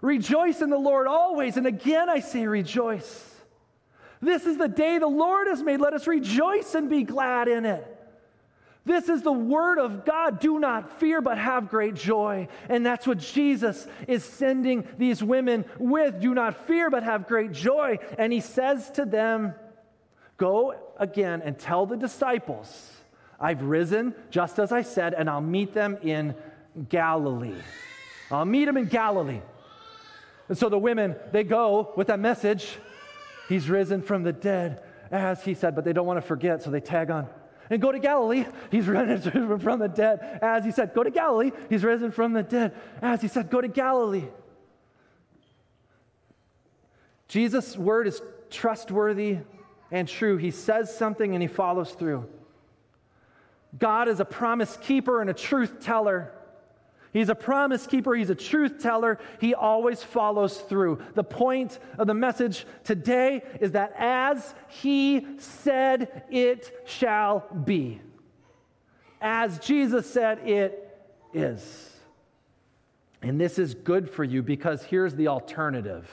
Rejoice 0.00 0.62
in 0.62 0.70
the 0.70 0.78
Lord 0.78 1.06
always, 1.06 1.58
and 1.58 1.66
again 1.66 2.08
I 2.08 2.20
say 2.20 2.46
rejoice. 2.46 3.33
This 4.24 4.46
is 4.46 4.56
the 4.56 4.68
day 4.68 4.98
the 4.98 5.06
Lord 5.06 5.48
has 5.48 5.62
made. 5.62 5.80
Let 5.80 5.92
us 5.92 6.06
rejoice 6.06 6.74
and 6.74 6.88
be 6.88 7.02
glad 7.02 7.46
in 7.46 7.66
it. 7.66 7.90
This 8.86 9.08
is 9.08 9.22
the 9.22 9.32
word 9.32 9.78
of 9.78 10.04
God. 10.04 10.40
Do 10.40 10.58
not 10.58 10.98
fear, 11.00 11.20
but 11.20 11.38
have 11.38 11.68
great 11.70 11.94
joy. 11.94 12.48
And 12.68 12.84
that's 12.84 13.06
what 13.06 13.18
Jesus 13.18 13.86
is 14.06 14.24
sending 14.24 14.86
these 14.98 15.22
women 15.22 15.64
with. 15.78 16.20
Do 16.20 16.34
not 16.34 16.66
fear, 16.66 16.90
but 16.90 17.02
have 17.02 17.26
great 17.26 17.52
joy. 17.52 17.98
And 18.18 18.32
he 18.32 18.40
says 18.40 18.90
to 18.92 19.04
them, 19.04 19.54
Go 20.36 20.74
again 20.98 21.42
and 21.42 21.58
tell 21.58 21.86
the 21.86 21.96
disciples, 21.96 22.90
I've 23.38 23.62
risen 23.62 24.14
just 24.30 24.58
as 24.58 24.72
I 24.72 24.82
said, 24.82 25.14
and 25.14 25.30
I'll 25.30 25.40
meet 25.40 25.72
them 25.72 25.96
in 26.02 26.34
Galilee. 26.88 27.60
I'll 28.30 28.44
meet 28.44 28.64
them 28.64 28.76
in 28.76 28.86
Galilee. 28.86 29.40
And 30.48 30.58
so 30.58 30.68
the 30.68 30.78
women, 30.78 31.14
they 31.32 31.44
go 31.44 31.92
with 31.96 32.08
that 32.08 32.20
message 32.20 32.78
He's 33.48 33.68
risen 33.68 34.02
from 34.02 34.22
the 34.22 34.32
dead, 34.32 34.82
as 35.10 35.42
he 35.44 35.54
said, 35.54 35.74
but 35.74 35.84
they 35.84 35.92
don't 35.92 36.06
want 36.06 36.18
to 36.18 36.26
forget, 36.26 36.62
so 36.62 36.70
they 36.70 36.80
tag 36.80 37.10
on 37.10 37.28
and 37.70 37.80
go 37.80 37.92
to 37.92 37.98
Galilee. 37.98 38.44
He's 38.70 38.86
risen 38.88 39.58
from 39.58 39.78
the 39.78 39.88
dead. 39.88 40.38
As 40.42 40.64
he 40.64 40.70
said, 40.70 40.94
go 40.94 41.02
to 41.02 41.10
Galilee. 41.10 41.52
He's 41.68 41.84
risen 41.84 42.10
from 42.10 42.32
the 42.32 42.42
dead. 42.42 42.74
As 43.00 43.20
he 43.20 43.28
said, 43.28 43.50
go 43.50 43.60
to 43.60 43.68
Galilee. 43.68 44.26
Jesus' 47.28 47.76
word 47.76 48.06
is 48.06 48.22
trustworthy 48.50 49.38
and 49.90 50.06
true. 50.06 50.36
He 50.36 50.50
says 50.50 50.94
something 50.94 51.34
and 51.34 51.42
he 51.42 51.48
follows 51.48 51.92
through. 51.92 52.28
God 53.76 54.08
is 54.08 54.20
a 54.20 54.24
promise 54.24 54.78
keeper 54.82 55.20
and 55.20 55.28
a 55.28 55.34
truth 55.34 55.80
teller. 55.80 56.32
He's 57.14 57.28
a 57.28 57.34
promise 57.34 57.86
keeper, 57.86 58.12
he's 58.14 58.28
a 58.28 58.34
truth 58.34 58.82
teller, 58.82 59.20
he 59.40 59.54
always 59.54 60.02
follows 60.02 60.58
through. 60.58 60.98
The 61.14 61.22
point 61.22 61.78
of 61.96 62.08
the 62.08 62.12
message 62.12 62.66
today 62.82 63.44
is 63.60 63.70
that 63.72 63.94
as 63.96 64.52
he 64.66 65.24
said, 65.38 66.24
it 66.28 66.82
shall 66.86 67.46
be. 67.64 68.00
As 69.20 69.60
Jesus 69.60 70.10
said, 70.10 70.40
it 70.46 70.98
is. 71.32 71.92
And 73.22 73.40
this 73.40 73.60
is 73.60 73.74
good 73.74 74.10
for 74.10 74.24
you 74.24 74.42
because 74.42 74.82
here's 74.82 75.14
the 75.14 75.28
alternative. 75.28 76.10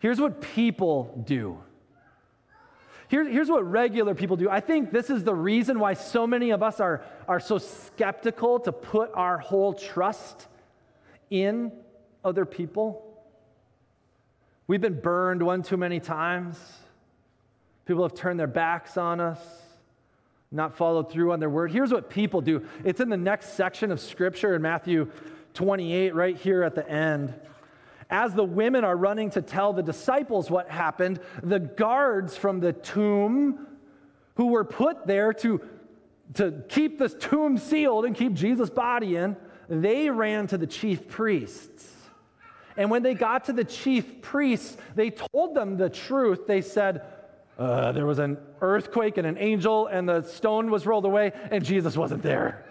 Here's 0.00 0.20
what 0.20 0.40
people 0.40 1.22
do. 1.24 1.60
Here, 3.12 3.28
here's 3.28 3.50
what 3.50 3.70
regular 3.70 4.14
people 4.14 4.36
do. 4.36 4.48
I 4.48 4.60
think 4.60 4.90
this 4.90 5.10
is 5.10 5.22
the 5.22 5.34
reason 5.34 5.78
why 5.78 5.92
so 5.92 6.26
many 6.26 6.48
of 6.48 6.62
us 6.62 6.80
are, 6.80 7.04
are 7.28 7.40
so 7.40 7.58
skeptical 7.58 8.58
to 8.60 8.72
put 8.72 9.10
our 9.12 9.36
whole 9.36 9.74
trust 9.74 10.46
in 11.28 11.72
other 12.24 12.46
people. 12.46 13.22
We've 14.66 14.80
been 14.80 14.98
burned 14.98 15.42
one 15.42 15.62
too 15.62 15.76
many 15.76 16.00
times. 16.00 16.58
People 17.84 18.02
have 18.02 18.14
turned 18.14 18.40
their 18.40 18.46
backs 18.46 18.96
on 18.96 19.20
us, 19.20 19.40
not 20.50 20.74
followed 20.74 21.12
through 21.12 21.32
on 21.32 21.38
their 21.38 21.50
word. 21.50 21.70
Here's 21.70 21.92
what 21.92 22.08
people 22.08 22.40
do 22.40 22.66
it's 22.82 23.00
in 23.00 23.10
the 23.10 23.18
next 23.18 23.50
section 23.50 23.92
of 23.92 24.00
scripture 24.00 24.54
in 24.54 24.62
Matthew 24.62 25.10
28, 25.52 26.14
right 26.14 26.38
here 26.38 26.62
at 26.62 26.74
the 26.74 26.88
end. 26.88 27.34
As 28.10 28.34
the 28.34 28.44
women 28.44 28.84
are 28.84 28.96
running 28.96 29.30
to 29.30 29.42
tell 29.42 29.72
the 29.72 29.82
disciples 29.82 30.50
what 30.50 30.68
happened, 30.68 31.20
the 31.42 31.58
guards 31.58 32.36
from 32.36 32.60
the 32.60 32.72
tomb 32.72 33.66
who 34.36 34.48
were 34.48 34.64
put 34.64 35.06
there 35.06 35.32
to, 35.34 35.60
to 36.34 36.62
keep 36.68 36.98
this 36.98 37.14
tomb 37.14 37.58
sealed 37.58 38.04
and 38.04 38.16
keep 38.16 38.34
Jesus' 38.34 38.70
body 38.70 39.16
in, 39.16 39.36
they 39.68 40.10
ran 40.10 40.46
to 40.48 40.58
the 40.58 40.66
chief 40.66 41.08
priests. 41.08 41.90
And 42.76 42.90
when 42.90 43.02
they 43.02 43.14
got 43.14 43.44
to 43.44 43.52
the 43.52 43.64
chief 43.64 44.22
priests, 44.22 44.76
they 44.94 45.10
told 45.10 45.54
them 45.54 45.76
the 45.76 45.90
truth. 45.90 46.46
They 46.46 46.62
said, 46.62 47.02
uh, 47.58 47.92
There 47.92 48.06
was 48.06 48.18
an 48.18 48.38
earthquake 48.60 49.18
and 49.18 49.26
an 49.26 49.36
angel, 49.38 49.86
and 49.86 50.08
the 50.08 50.22
stone 50.22 50.70
was 50.70 50.86
rolled 50.86 51.04
away, 51.04 51.32
and 51.50 51.64
Jesus 51.64 51.96
wasn't 51.96 52.22
there. 52.22 52.64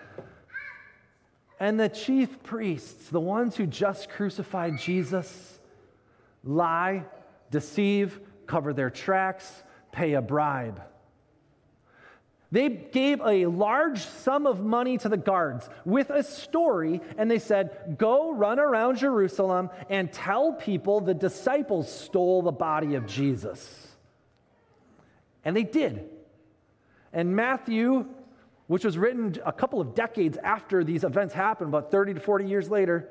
And 1.61 1.79
the 1.79 1.89
chief 1.89 2.41
priests, 2.41 3.09
the 3.09 3.19
ones 3.19 3.55
who 3.55 3.67
just 3.67 4.09
crucified 4.09 4.79
Jesus, 4.79 5.59
lie, 6.43 7.05
deceive, 7.51 8.19
cover 8.47 8.73
their 8.73 8.89
tracks, 8.89 9.61
pay 9.91 10.13
a 10.13 10.23
bribe. 10.23 10.81
They 12.51 12.67
gave 12.67 13.21
a 13.21 13.45
large 13.45 13.99
sum 14.03 14.47
of 14.47 14.59
money 14.59 14.97
to 14.97 15.07
the 15.07 15.17
guards 15.17 15.69
with 15.85 16.09
a 16.09 16.23
story, 16.23 16.99
and 17.15 17.29
they 17.29 17.37
said, 17.37 17.95
Go 17.95 18.33
run 18.33 18.59
around 18.59 18.97
Jerusalem 18.97 19.69
and 19.87 20.11
tell 20.11 20.53
people 20.53 20.99
the 20.99 21.13
disciples 21.13 21.93
stole 21.93 22.41
the 22.41 22.51
body 22.51 22.95
of 22.95 23.05
Jesus. 23.05 23.87
And 25.45 25.55
they 25.55 25.63
did. 25.63 26.09
And 27.13 27.35
Matthew, 27.35 28.07
which 28.71 28.85
was 28.85 28.97
written 28.97 29.35
a 29.45 29.51
couple 29.51 29.81
of 29.81 29.93
decades 29.93 30.37
after 30.37 30.81
these 30.81 31.03
events 31.03 31.33
happened, 31.33 31.67
about 31.67 31.91
30 31.91 32.13
to 32.13 32.19
40 32.21 32.47
years 32.47 32.69
later, 32.69 33.09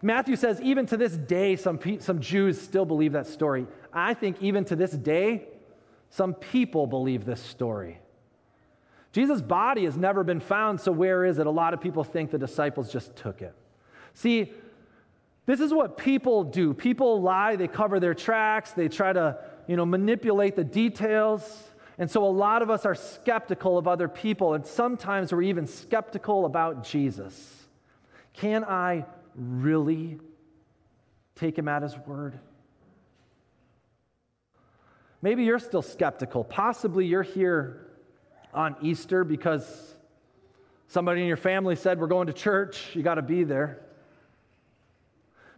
Matthew 0.00 0.36
says, 0.36 0.60
even 0.60 0.86
to 0.86 0.96
this 0.96 1.16
day, 1.16 1.56
some, 1.56 1.80
some 1.98 2.20
Jews 2.20 2.60
still 2.60 2.84
believe 2.84 3.14
that 3.14 3.26
story. 3.26 3.66
I 3.92 4.14
think 4.14 4.40
even 4.40 4.64
to 4.66 4.76
this 4.76 4.92
day, 4.92 5.48
some 6.10 6.34
people 6.34 6.86
believe 6.86 7.24
this 7.24 7.42
story. 7.42 7.98
Jesus' 9.10 9.42
body 9.42 9.86
has 9.86 9.96
never 9.96 10.22
been 10.22 10.38
found, 10.38 10.80
so 10.80 10.92
where 10.92 11.24
is 11.24 11.40
it? 11.40 11.48
A 11.48 11.50
lot 11.50 11.74
of 11.74 11.80
people 11.80 12.04
think 12.04 12.30
the 12.30 12.38
disciples 12.38 12.92
just 12.92 13.16
took 13.16 13.42
it. 13.42 13.56
See, 14.14 14.52
this 15.46 15.58
is 15.58 15.74
what 15.74 15.98
people 15.98 16.44
do. 16.44 16.74
People 16.74 17.20
lie, 17.20 17.56
they 17.56 17.66
cover 17.66 17.98
their 17.98 18.14
tracks, 18.14 18.70
they 18.70 18.86
try 18.86 19.12
to, 19.12 19.36
you 19.66 19.74
know, 19.74 19.84
manipulate 19.84 20.54
the 20.54 20.62
details. 20.62 21.64
And 21.98 22.08
so 22.08 22.24
a 22.24 22.30
lot 22.30 22.62
of 22.62 22.70
us 22.70 22.86
are 22.86 22.94
skeptical 22.94 23.76
of 23.76 23.88
other 23.88 24.08
people, 24.08 24.54
and 24.54 24.64
sometimes 24.64 25.32
we're 25.32 25.42
even 25.42 25.66
skeptical 25.66 26.46
about 26.46 26.84
Jesus. 26.84 27.66
Can 28.34 28.64
I 28.64 29.04
really 29.34 30.20
take 31.34 31.58
him 31.58 31.66
at 31.66 31.82
his 31.82 31.96
word? 32.06 32.38
Maybe 35.22 35.42
you're 35.42 35.58
still 35.58 35.82
skeptical. 35.82 36.44
Possibly 36.44 37.04
you're 37.04 37.24
here 37.24 37.88
on 38.54 38.76
Easter 38.80 39.24
because 39.24 39.94
somebody 40.86 41.20
in 41.22 41.26
your 41.26 41.36
family 41.36 41.74
said, 41.74 41.98
We're 41.98 42.06
going 42.06 42.28
to 42.28 42.32
church, 42.32 42.94
you 42.94 43.02
got 43.02 43.16
to 43.16 43.22
be 43.22 43.42
there. 43.42 43.80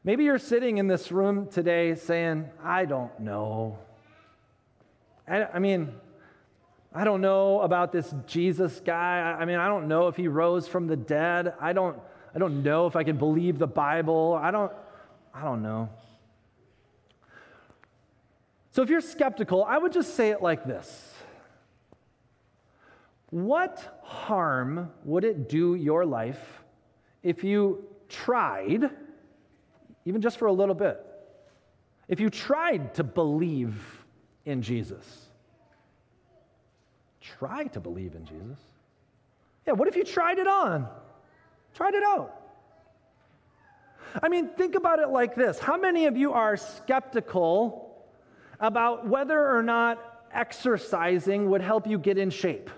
Maybe 0.03 0.25
you're 0.25 0.39
sitting 0.39 0.79
in 0.79 0.87
this 0.87 1.13
room 1.13 1.49
today 1.49 1.95
saying, 1.95 2.49
I 2.65 2.87
don't 2.87 3.21
know. 3.21 3.79
I, 5.29 5.45
I 5.45 5.59
mean, 5.59 5.93
I 6.93 7.05
don't 7.05 7.21
know 7.21 7.61
about 7.61 7.93
this 7.93 8.13
Jesus 8.27 8.81
guy. 8.81 9.37
I, 9.39 9.45
mean, 9.45 9.59
I 9.59 9.69
don't 9.69 9.87
know 9.87 10.09
if 10.09 10.17
he 10.17 10.27
rose 10.27 10.67
from 10.67 10.89
the 10.89 10.97
dead. 10.97 11.55
I 11.61 11.73
don't, 11.73 11.97
I 12.35 12.39
don't 12.39 12.65
know 12.65 12.87
if 12.87 12.97
I 12.97 13.05
can 13.05 13.17
believe 13.17 13.59
the 13.59 13.69
Bible. 13.69 14.39
I 14.41 14.51
don't, 14.51 14.73
I 15.33 15.43
don't 15.43 15.63
know. 15.63 15.89
So 18.73 18.83
if 18.83 18.91
you're 18.91 19.01
skeptical, 19.01 19.65
I 19.65 19.79
would 19.79 19.93
just 19.93 20.15
say 20.15 20.31
it 20.31 20.43
like 20.43 20.65
this 20.65 21.15
what 23.31 24.01
harm 24.03 24.91
would 25.05 25.25
it 25.25 25.49
do 25.49 25.77
your 25.77 26.05
life 26.05 26.65
if 27.23 27.45
you 27.45 27.85
tried, 28.09 28.91
even 30.05 30.21
just 30.21 30.37
for 30.39 30.47
a 30.47 30.53
little 30.53 30.75
bit, 30.75 31.01
if 32.09 32.19
you 32.19 32.29
tried 32.29 32.95
to 32.95 33.05
believe 33.05 34.05
in 34.45 34.63
Jesus? 34.63 35.30
Try 37.39 37.65
to 37.65 37.81
believe 37.81 38.15
in 38.15 38.25
Jesus. 38.25 38.59
Yeah, 39.67 39.75
what 39.75 39.89
if 39.89 39.97
you 39.97 40.05
tried 40.05 40.39
it 40.39 40.49
on? 40.49 40.89
Tried 41.75 41.95
it 41.95 42.03
out. 42.03 42.37
I 44.23 44.29
mean, 44.29 44.49
think 44.57 44.75
about 44.75 44.99
it 44.99 45.09
like 45.09 45.35
this 45.35 45.59
How 45.59 45.77
many 45.77 46.07
of 46.07 46.17
you 46.17 46.33
are 46.33 46.57
skeptical 46.57 48.05
about 48.59 49.07
whether 49.07 49.57
or 49.57 49.63
not 49.63 50.27
exercising 50.33 51.49
would 51.51 51.63
help 51.63 51.87
you 51.87 51.99
get 51.99 52.19
in 52.19 52.31
shape? 52.31 52.71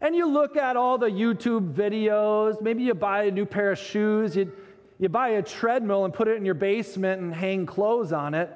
And 0.00 0.14
you 0.14 0.26
look 0.26 0.56
at 0.56 0.76
all 0.76 0.98
the 0.98 1.08
YouTube 1.08 1.72
videos, 1.72 2.60
maybe 2.60 2.82
you 2.82 2.94
buy 2.94 3.24
a 3.24 3.30
new 3.30 3.46
pair 3.46 3.72
of 3.72 3.78
shoes, 3.78 4.36
you, 4.36 4.52
you 4.98 5.08
buy 5.08 5.28
a 5.30 5.42
treadmill 5.42 6.04
and 6.04 6.12
put 6.12 6.28
it 6.28 6.36
in 6.36 6.44
your 6.44 6.54
basement 6.54 7.22
and 7.22 7.34
hang 7.34 7.64
clothes 7.64 8.12
on 8.12 8.34
it. 8.34 8.50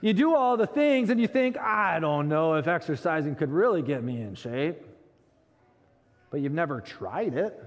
You 0.00 0.12
do 0.12 0.34
all 0.34 0.56
the 0.56 0.66
things 0.66 1.10
and 1.10 1.20
you 1.20 1.26
think, 1.26 1.58
I 1.58 1.98
don't 1.98 2.28
know 2.28 2.54
if 2.54 2.68
exercising 2.68 3.34
could 3.34 3.50
really 3.50 3.82
get 3.82 4.02
me 4.02 4.20
in 4.20 4.34
shape. 4.34 4.80
But 6.30 6.40
you've 6.40 6.52
never 6.52 6.80
tried 6.80 7.34
it. 7.34 7.58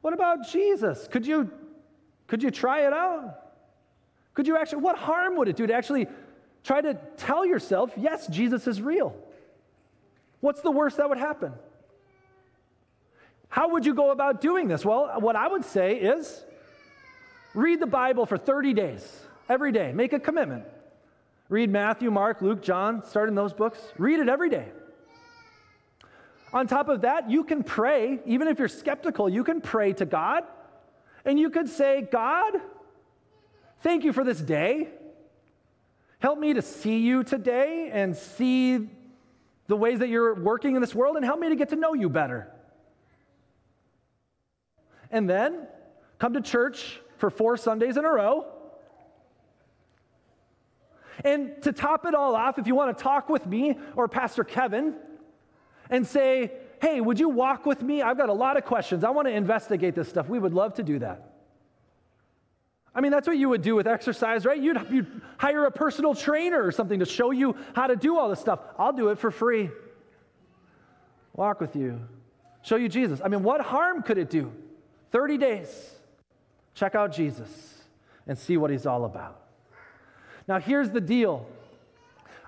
What 0.00 0.12
about 0.12 0.48
Jesus? 0.48 1.08
Could 1.08 1.26
you, 1.26 1.50
could 2.26 2.42
you 2.42 2.50
try 2.50 2.86
it 2.86 2.92
out? 2.92 3.38
Could 4.34 4.46
you 4.46 4.56
actually, 4.56 4.82
what 4.82 4.98
harm 4.98 5.36
would 5.36 5.48
it 5.48 5.56
do 5.56 5.66
to 5.66 5.74
actually 5.74 6.08
try 6.64 6.80
to 6.80 6.94
tell 7.16 7.46
yourself, 7.46 7.92
yes, 7.96 8.26
Jesus 8.26 8.66
is 8.66 8.82
real? 8.82 9.16
What's 10.40 10.60
the 10.60 10.70
worst 10.70 10.96
that 10.96 11.08
would 11.08 11.18
happen? 11.18 11.52
How 13.48 13.68
would 13.70 13.86
you 13.86 13.94
go 13.94 14.10
about 14.10 14.40
doing 14.40 14.66
this? 14.66 14.84
Well, 14.84 15.20
what 15.20 15.36
I 15.36 15.46
would 15.46 15.64
say 15.64 15.96
is 15.96 16.44
read 17.54 17.80
the 17.80 17.86
Bible 17.86 18.26
for 18.26 18.36
30 18.36 18.72
days, 18.72 19.26
every 19.52 19.70
day. 19.70 19.92
Make 19.92 20.14
a 20.14 20.18
commitment. 20.18 20.64
Read 21.50 21.70
Matthew, 21.70 22.10
Mark, 22.10 22.40
Luke, 22.40 22.62
John, 22.62 23.04
start 23.04 23.28
in 23.28 23.34
those 23.34 23.52
books. 23.52 23.78
Read 23.98 24.18
it 24.18 24.28
every 24.28 24.48
day. 24.48 24.68
On 26.54 26.66
top 26.66 26.88
of 26.88 27.02
that, 27.02 27.30
you 27.30 27.44
can 27.44 27.62
pray, 27.62 28.18
even 28.24 28.48
if 28.48 28.58
you're 28.58 28.68
skeptical, 28.68 29.28
you 29.28 29.44
can 29.44 29.60
pray 29.60 29.92
to 29.92 30.06
God. 30.06 30.44
And 31.24 31.38
you 31.38 31.50
could 31.50 31.68
say, 31.68 32.08
God, 32.10 32.54
thank 33.80 34.04
you 34.04 34.12
for 34.12 34.24
this 34.24 34.40
day. 34.40 34.88
Help 36.18 36.38
me 36.38 36.54
to 36.54 36.62
see 36.62 36.98
you 36.98 37.22
today 37.22 37.90
and 37.92 38.16
see 38.16 38.88
the 39.66 39.76
ways 39.76 39.98
that 39.98 40.08
you're 40.08 40.34
working 40.34 40.74
in 40.74 40.80
this 40.80 40.94
world 40.94 41.16
and 41.16 41.24
help 41.24 41.38
me 41.38 41.50
to 41.50 41.56
get 41.56 41.68
to 41.70 41.76
know 41.76 41.94
you 41.94 42.08
better. 42.08 42.50
And 45.10 45.28
then 45.28 45.66
come 46.18 46.32
to 46.34 46.40
church 46.40 47.00
for 47.18 47.28
four 47.28 47.56
Sundays 47.56 47.96
in 47.96 48.04
a 48.04 48.10
row. 48.10 48.46
And 51.24 51.62
to 51.62 51.72
top 51.72 52.06
it 52.06 52.14
all 52.14 52.34
off, 52.34 52.58
if 52.58 52.66
you 52.66 52.74
want 52.74 52.96
to 52.96 53.02
talk 53.02 53.28
with 53.28 53.46
me 53.46 53.76
or 53.96 54.08
Pastor 54.08 54.44
Kevin 54.44 54.94
and 55.90 56.06
say, 56.06 56.52
hey, 56.80 57.00
would 57.00 57.20
you 57.20 57.28
walk 57.28 57.66
with 57.66 57.82
me? 57.82 58.02
I've 58.02 58.16
got 58.16 58.28
a 58.28 58.34
lot 58.34 58.56
of 58.56 58.64
questions. 58.64 59.04
I 59.04 59.10
want 59.10 59.28
to 59.28 59.32
investigate 59.32 59.94
this 59.94 60.08
stuff. 60.08 60.28
We 60.28 60.38
would 60.38 60.54
love 60.54 60.74
to 60.74 60.82
do 60.82 60.98
that. 61.00 61.32
I 62.94 63.00
mean, 63.00 63.10
that's 63.10 63.26
what 63.26 63.38
you 63.38 63.48
would 63.48 63.62
do 63.62 63.74
with 63.74 63.86
exercise, 63.86 64.44
right? 64.44 64.60
You'd, 64.60 64.78
you'd 64.90 65.22
hire 65.38 65.64
a 65.64 65.70
personal 65.70 66.14
trainer 66.14 66.62
or 66.62 66.72
something 66.72 66.98
to 66.98 67.06
show 67.06 67.30
you 67.30 67.56
how 67.74 67.86
to 67.86 67.96
do 67.96 68.18
all 68.18 68.28
this 68.28 68.40
stuff. 68.40 68.60
I'll 68.78 68.92
do 68.92 69.08
it 69.08 69.18
for 69.18 69.30
free. 69.30 69.70
Walk 71.34 71.60
with 71.60 71.74
you, 71.74 72.00
show 72.62 72.76
you 72.76 72.90
Jesus. 72.90 73.20
I 73.24 73.28
mean, 73.28 73.42
what 73.42 73.62
harm 73.62 74.02
could 74.02 74.18
it 74.18 74.28
do? 74.28 74.52
30 75.10 75.38
days. 75.38 75.90
Check 76.74 76.94
out 76.94 77.12
Jesus 77.12 77.48
and 78.26 78.36
see 78.36 78.56
what 78.56 78.70
he's 78.70 78.86
all 78.86 79.04
about. 79.04 79.41
Now, 80.52 80.60
here's 80.60 80.90
the 80.90 81.00
deal. 81.00 81.46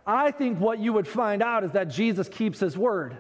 I 0.07 0.31
think 0.31 0.61
what 0.61 0.79
you 0.79 0.93
would 0.93 1.09
find 1.09 1.43
out 1.43 1.64
is 1.64 1.73
that 1.73 1.85
Jesus 1.85 2.29
keeps 2.29 2.61
his 2.61 2.77
word. 2.77 3.17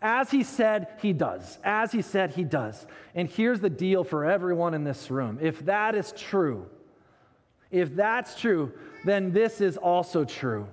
As 0.00 0.30
he 0.30 0.44
said, 0.44 0.86
he 1.02 1.12
does. 1.12 1.58
As 1.64 1.90
he 1.90 2.00
said, 2.00 2.30
he 2.30 2.44
does. 2.44 2.86
And 3.16 3.28
here's 3.28 3.58
the 3.58 3.68
deal 3.68 4.04
for 4.04 4.24
everyone 4.24 4.74
in 4.74 4.84
this 4.84 5.10
room. 5.10 5.38
If 5.42 5.64
that 5.64 5.96
is 5.96 6.12
true, 6.12 6.66
if 7.72 7.96
that's 7.96 8.36
true, 8.40 8.70
then 9.04 9.32
this 9.32 9.60
is 9.60 9.76
also 9.76 10.24
true. 10.24 10.68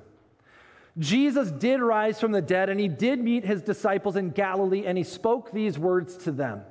Jesus 0.99 1.49
did 1.49 1.81
rise 1.81 2.19
from 2.19 2.33
the 2.33 2.41
dead, 2.43 2.69
and 2.69 2.79
he 2.79 2.87
did 2.87 3.19
meet 3.19 3.43
his 3.43 3.63
disciples 3.63 4.15
in 4.15 4.29
Galilee, 4.29 4.85
and 4.85 4.95
he 4.95 5.03
spoke 5.03 5.51
these 5.51 5.79
words 5.79 6.17
to 6.17 6.31
them 6.31 6.61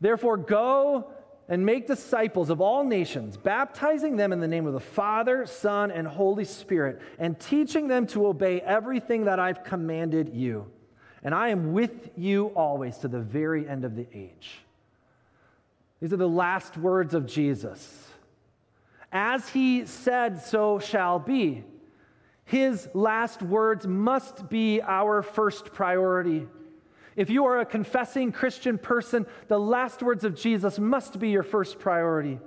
Therefore, 0.00 0.38
go 0.38 1.12
and 1.48 1.64
make 1.64 1.86
disciples 1.86 2.50
of 2.50 2.60
all 2.60 2.84
nations, 2.84 3.36
baptizing 3.36 4.16
them 4.16 4.32
in 4.32 4.40
the 4.40 4.48
name 4.48 4.66
of 4.66 4.72
the 4.72 4.80
Father, 4.80 5.46
Son, 5.46 5.90
and 5.90 6.06
Holy 6.06 6.44
Spirit, 6.44 7.00
and 7.18 7.38
teaching 7.38 7.88
them 7.88 8.06
to 8.08 8.26
obey 8.26 8.60
everything 8.60 9.24
that 9.24 9.38
I've 9.38 9.62
commanded 9.62 10.34
you 10.34 10.66
and 11.26 11.34
I 11.34 11.48
am 11.48 11.72
with 11.72 12.10
you 12.16 12.52
always 12.54 12.98
to 12.98 13.08
the 13.08 13.18
very 13.18 13.68
end 13.68 13.84
of 13.84 13.96
the 13.96 14.06
age. 14.14 14.60
These 16.00 16.12
are 16.12 16.18
the 16.18 16.28
last 16.28 16.76
words 16.76 17.14
of 17.14 17.26
Jesus. 17.26 18.06
As 19.10 19.48
he 19.48 19.86
said, 19.86 20.40
so 20.40 20.78
shall 20.78 21.18
be. 21.18 21.64
His 22.44 22.88
last 22.94 23.42
words 23.42 23.88
must 23.88 24.48
be 24.48 24.80
our 24.82 25.20
first 25.20 25.72
priority. 25.72 26.46
If 27.16 27.30
you 27.30 27.46
are 27.46 27.60
a 27.60 27.66
confessing 27.66 28.30
Christian 28.30 28.78
person, 28.78 29.26
the 29.48 29.58
last 29.58 30.02
words 30.02 30.22
of 30.24 30.34
Jesus 30.34 30.78
must 30.78 31.18
be 31.18 31.30
your 31.30 31.42
first 31.42 31.78
priority. 31.78 32.38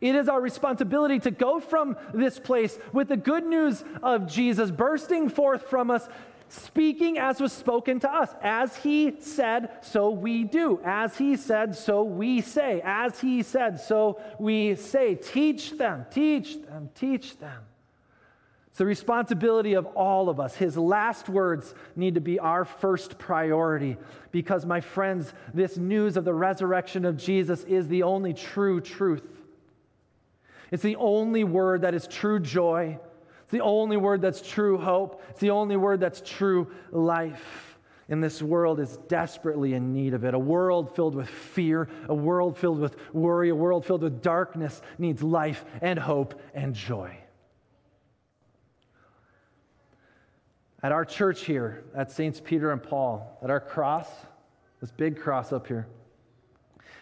It 0.00 0.14
is 0.14 0.28
our 0.28 0.40
responsibility 0.40 1.18
to 1.20 1.30
go 1.30 1.60
from 1.60 1.96
this 2.12 2.38
place 2.38 2.78
with 2.92 3.08
the 3.08 3.16
good 3.16 3.44
news 3.44 3.84
of 4.02 4.26
Jesus 4.26 4.70
bursting 4.70 5.28
forth 5.28 5.68
from 5.68 5.90
us 5.90 6.08
speaking 6.48 7.18
as 7.18 7.40
was 7.40 7.52
spoken 7.52 8.00
to 8.00 8.12
us. 8.12 8.34
As 8.42 8.76
he 8.76 9.20
said, 9.20 9.70
so 9.82 10.10
we 10.10 10.44
do. 10.44 10.80
As 10.84 11.16
he 11.16 11.36
said, 11.36 11.76
so 11.76 12.02
we 12.02 12.40
say. 12.40 12.80
As 12.84 13.20
he 13.20 13.42
said, 13.42 13.80
so 13.80 14.20
we 14.38 14.74
say. 14.74 15.14
Teach 15.14 15.78
them, 15.78 16.06
teach 16.10 16.60
them, 16.62 16.90
teach 16.94 17.38
them. 17.38 17.62
It's 18.70 18.78
the 18.78 18.86
responsibility 18.86 19.74
of 19.74 19.86
all 19.86 20.28
of 20.28 20.38
us. 20.38 20.54
His 20.54 20.76
last 20.76 21.28
words 21.28 21.74
need 21.96 22.14
to 22.14 22.20
be 22.20 22.38
our 22.38 22.64
first 22.64 23.18
priority 23.18 23.96
because, 24.30 24.64
my 24.64 24.80
friends, 24.80 25.32
this 25.52 25.76
news 25.76 26.16
of 26.16 26.24
the 26.24 26.32
resurrection 26.34 27.04
of 27.04 27.16
Jesus 27.16 27.64
is 27.64 27.88
the 27.88 28.04
only 28.04 28.32
true 28.32 28.80
truth. 28.80 29.26
It's 30.70 30.84
the 30.84 30.96
only 30.96 31.42
word 31.42 31.82
that 31.82 31.94
is 31.94 32.06
true 32.06 32.38
joy. 32.38 33.00
It's 33.42 33.50
the 33.50 33.60
only 33.60 33.96
word 33.96 34.22
that's 34.22 34.40
true 34.40 34.78
hope. 34.78 35.20
It's 35.30 35.40
the 35.40 35.50
only 35.50 35.76
word 35.76 35.98
that's 35.98 36.22
true 36.24 36.70
life. 36.92 37.76
And 38.08 38.22
this 38.22 38.40
world 38.40 38.78
is 38.78 38.98
desperately 39.08 39.74
in 39.74 39.92
need 39.92 40.14
of 40.14 40.24
it. 40.24 40.32
A 40.34 40.38
world 40.38 40.94
filled 40.94 41.16
with 41.16 41.28
fear, 41.28 41.88
a 42.08 42.14
world 42.14 42.56
filled 42.56 42.78
with 42.78 42.96
worry, 43.12 43.48
a 43.48 43.54
world 43.54 43.84
filled 43.84 44.02
with 44.02 44.22
darkness 44.22 44.80
needs 44.98 45.24
life 45.24 45.64
and 45.82 45.98
hope 45.98 46.40
and 46.54 46.72
joy. 46.72 47.16
At 50.82 50.92
our 50.92 51.04
church 51.04 51.44
here, 51.44 51.84
at 51.94 52.10
Saints 52.10 52.40
Peter 52.42 52.72
and 52.72 52.82
Paul, 52.82 53.38
at 53.42 53.50
our 53.50 53.60
cross, 53.60 54.08
this 54.80 54.90
big 54.90 55.20
cross 55.20 55.52
up 55.52 55.66
here, 55.66 55.86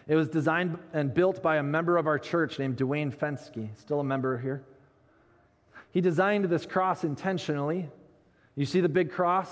it 0.07 0.15
was 0.15 0.27
designed 0.27 0.77
and 0.91 1.13
built 1.13 1.41
by 1.41 1.57
a 1.57 1.63
member 1.63 1.95
of 1.95 2.07
our 2.07 2.19
church 2.19 2.59
named 2.59 2.77
Dwayne 2.77 3.15
Fensky, 3.15 3.69
still 3.77 3.99
a 3.99 4.03
member 4.03 4.37
here. 4.37 4.63
He 5.91 6.01
designed 6.01 6.45
this 6.45 6.65
cross 6.65 7.03
intentionally. 7.03 7.89
You 8.55 8.65
see 8.65 8.81
the 8.81 8.89
big 8.89 9.11
cross? 9.11 9.49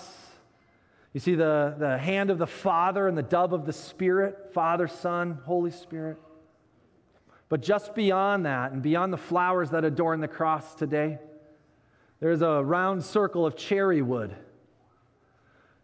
You 1.14 1.20
see 1.20 1.36
the, 1.36 1.76
the 1.80 1.98
hand 1.98 2.30
of 2.30 2.38
the 2.38 2.48
Father 2.48 3.08
and 3.08 3.18
the 3.18 3.24
dove 3.24 3.54
of 3.54 3.66
the 3.66 3.74
Spirit, 3.74 4.52
Father, 4.54 4.88
Son, 4.88 5.40
Holy 5.46 5.72
Spirit. 5.72 6.18
But 7.50 7.62
just 7.62 7.96
beyond 7.96 8.46
that, 8.46 8.74
and 8.74 8.82
beyond 8.82 9.14
the 9.14 9.18
flowers 9.18 9.70
that 9.70 9.86
adorn 9.86 10.20
the 10.20 10.28
cross 10.28 10.76
today, 10.76 11.20
there's 12.20 12.42
a 12.42 12.64
round 12.64 13.04
circle 13.04 13.46
of 13.46 13.56
cherry 13.56 14.02
wood. 14.02 14.36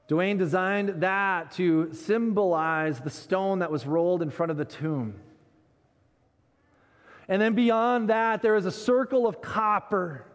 Dwayne 0.09 0.37
designed 0.37 1.01
that 1.01 1.51
to 1.53 1.93
symbolize 1.93 2.99
the 2.99 3.09
stone 3.09 3.59
that 3.59 3.71
was 3.71 3.85
rolled 3.85 4.21
in 4.21 4.29
front 4.29 4.51
of 4.51 4.57
the 4.57 4.65
tomb. 4.65 5.15
And 7.27 7.41
then 7.41 7.55
beyond 7.55 8.09
that, 8.09 8.41
there 8.41 8.55
is 8.55 8.65
a 8.65 8.71
circle 8.71 9.27
of 9.27 9.41
copper 9.41 10.25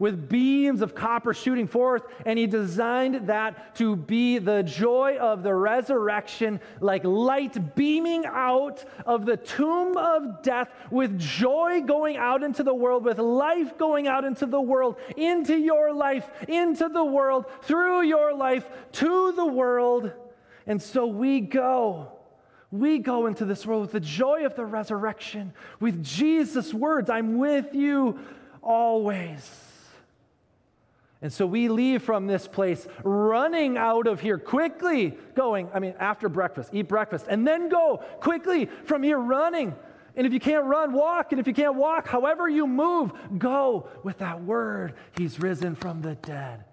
with 0.00 0.28
beams 0.28 0.80
of 0.80 0.94
copper 0.94 1.32
shooting 1.32 1.68
forth, 1.68 2.02
and 2.26 2.38
he 2.38 2.48
designed 2.48 3.28
that 3.28 3.76
to 3.76 3.94
be 3.94 4.38
the 4.38 4.62
joy 4.64 5.16
of 5.20 5.44
the 5.44 5.54
resurrection, 5.54 6.58
like 6.80 7.04
light 7.04 7.76
beaming 7.76 8.24
out 8.26 8.84
of 9.06 9.26
the 9.26 9.36
tomb 9.36 9.96
of 9.96 10.42
death, 10.42 10.70
with 10.90 11.16
joy 11.18 11.82
going 11.82 12.16
out 12.16 12.42
into 12.42 12.64
the 12.64 12.74
world, 12.74 13.04
with 13.04 13.18
life 13.18 13.76
going 13.76 14.08
out 14.08 14.24
into 14.24 14.46
the 14.46 14.60
world, 14.60 14.96
into 15.16 15.54
your 15.54 15.92
life, 15.92 16.28
into 16.48 16.88
the 16.88 17.04
world, 17.04 17.44
through 17.62 18.02
your 18.02 18.34
life, 18.34 18.66
to 18.92 19.32
the 19.32 19.46
world. 19.46 20.10
And 20.66 20.80
so 20.80 21.06
we 21.06 21.40
go. 21.40 22.12
We 22.70 23.00
go 23.00 23.26
into 23.26 23.44
this 23.44 23.66
world 23.66 23.82
with 23.82 23.92
the 23.92 24.00
joy 24.00 24.46
of 24.46 24.54
the 24.54 24.64
resurrection, 24.64 25.52
with 25.78 26.02
Jesus' 26.02 26.72
words 26.72 27.10
I'm 27.10 27.36
with 27.36 27.74
you 27.74 28.18
always. 28.62 29.69
And 31.22 31.32
so 31.32 31.46
we 31.46 31.68
leave 31.68 32.02
from 32.02 32.26
this 32.26 32.48
place 32.48 32.86
running 33.04 33.76
out 33.76 34.06
of 34.06 34.20
here 34.20 34.38
quickly, 34.38 35.18
going, 35.34 35.68
I 35.74 35.78
mean, 35.78 35.94
after 35.98 36.28
breakfast, 36.30 36.70
eat 36.72 36.88
breakfast, 36.88 37.26
and 37.28 37.46
then 37.46 37.68
go 37.68 38.02
quickly 38.20 38.70
from 38.84 39.02
here 39.02 39.18
running. 39.18 39.74
And 40.16 40.26
if 40.26 40.32
you 40.32 40.40
can't 40.40 40.64
run, 40.64 40.92
walk. 40.92 41.32
And 41.32 41.40
if 41.40 41.46
you 41.46 41.54
can't 41.54 41.76
walk, 41.76 42.08
however 42.08 42.48
you 42.48 42.66
move, 42.66 43.12
go 43.38 43.88
with 44.02 44.18
that 44.18 44.42
word. 44.42 44.94
He's 45.16 45.38
risen 45.38 45.74
from 45.74 46.00
the 46.00 46.14
dead 46.16 46.64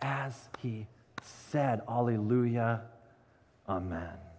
as 0.00 0.48
he 0.58 0.86
said. 1.22 1.80
Alleluia. 1.88 2.82
Amen. 3.68 4.31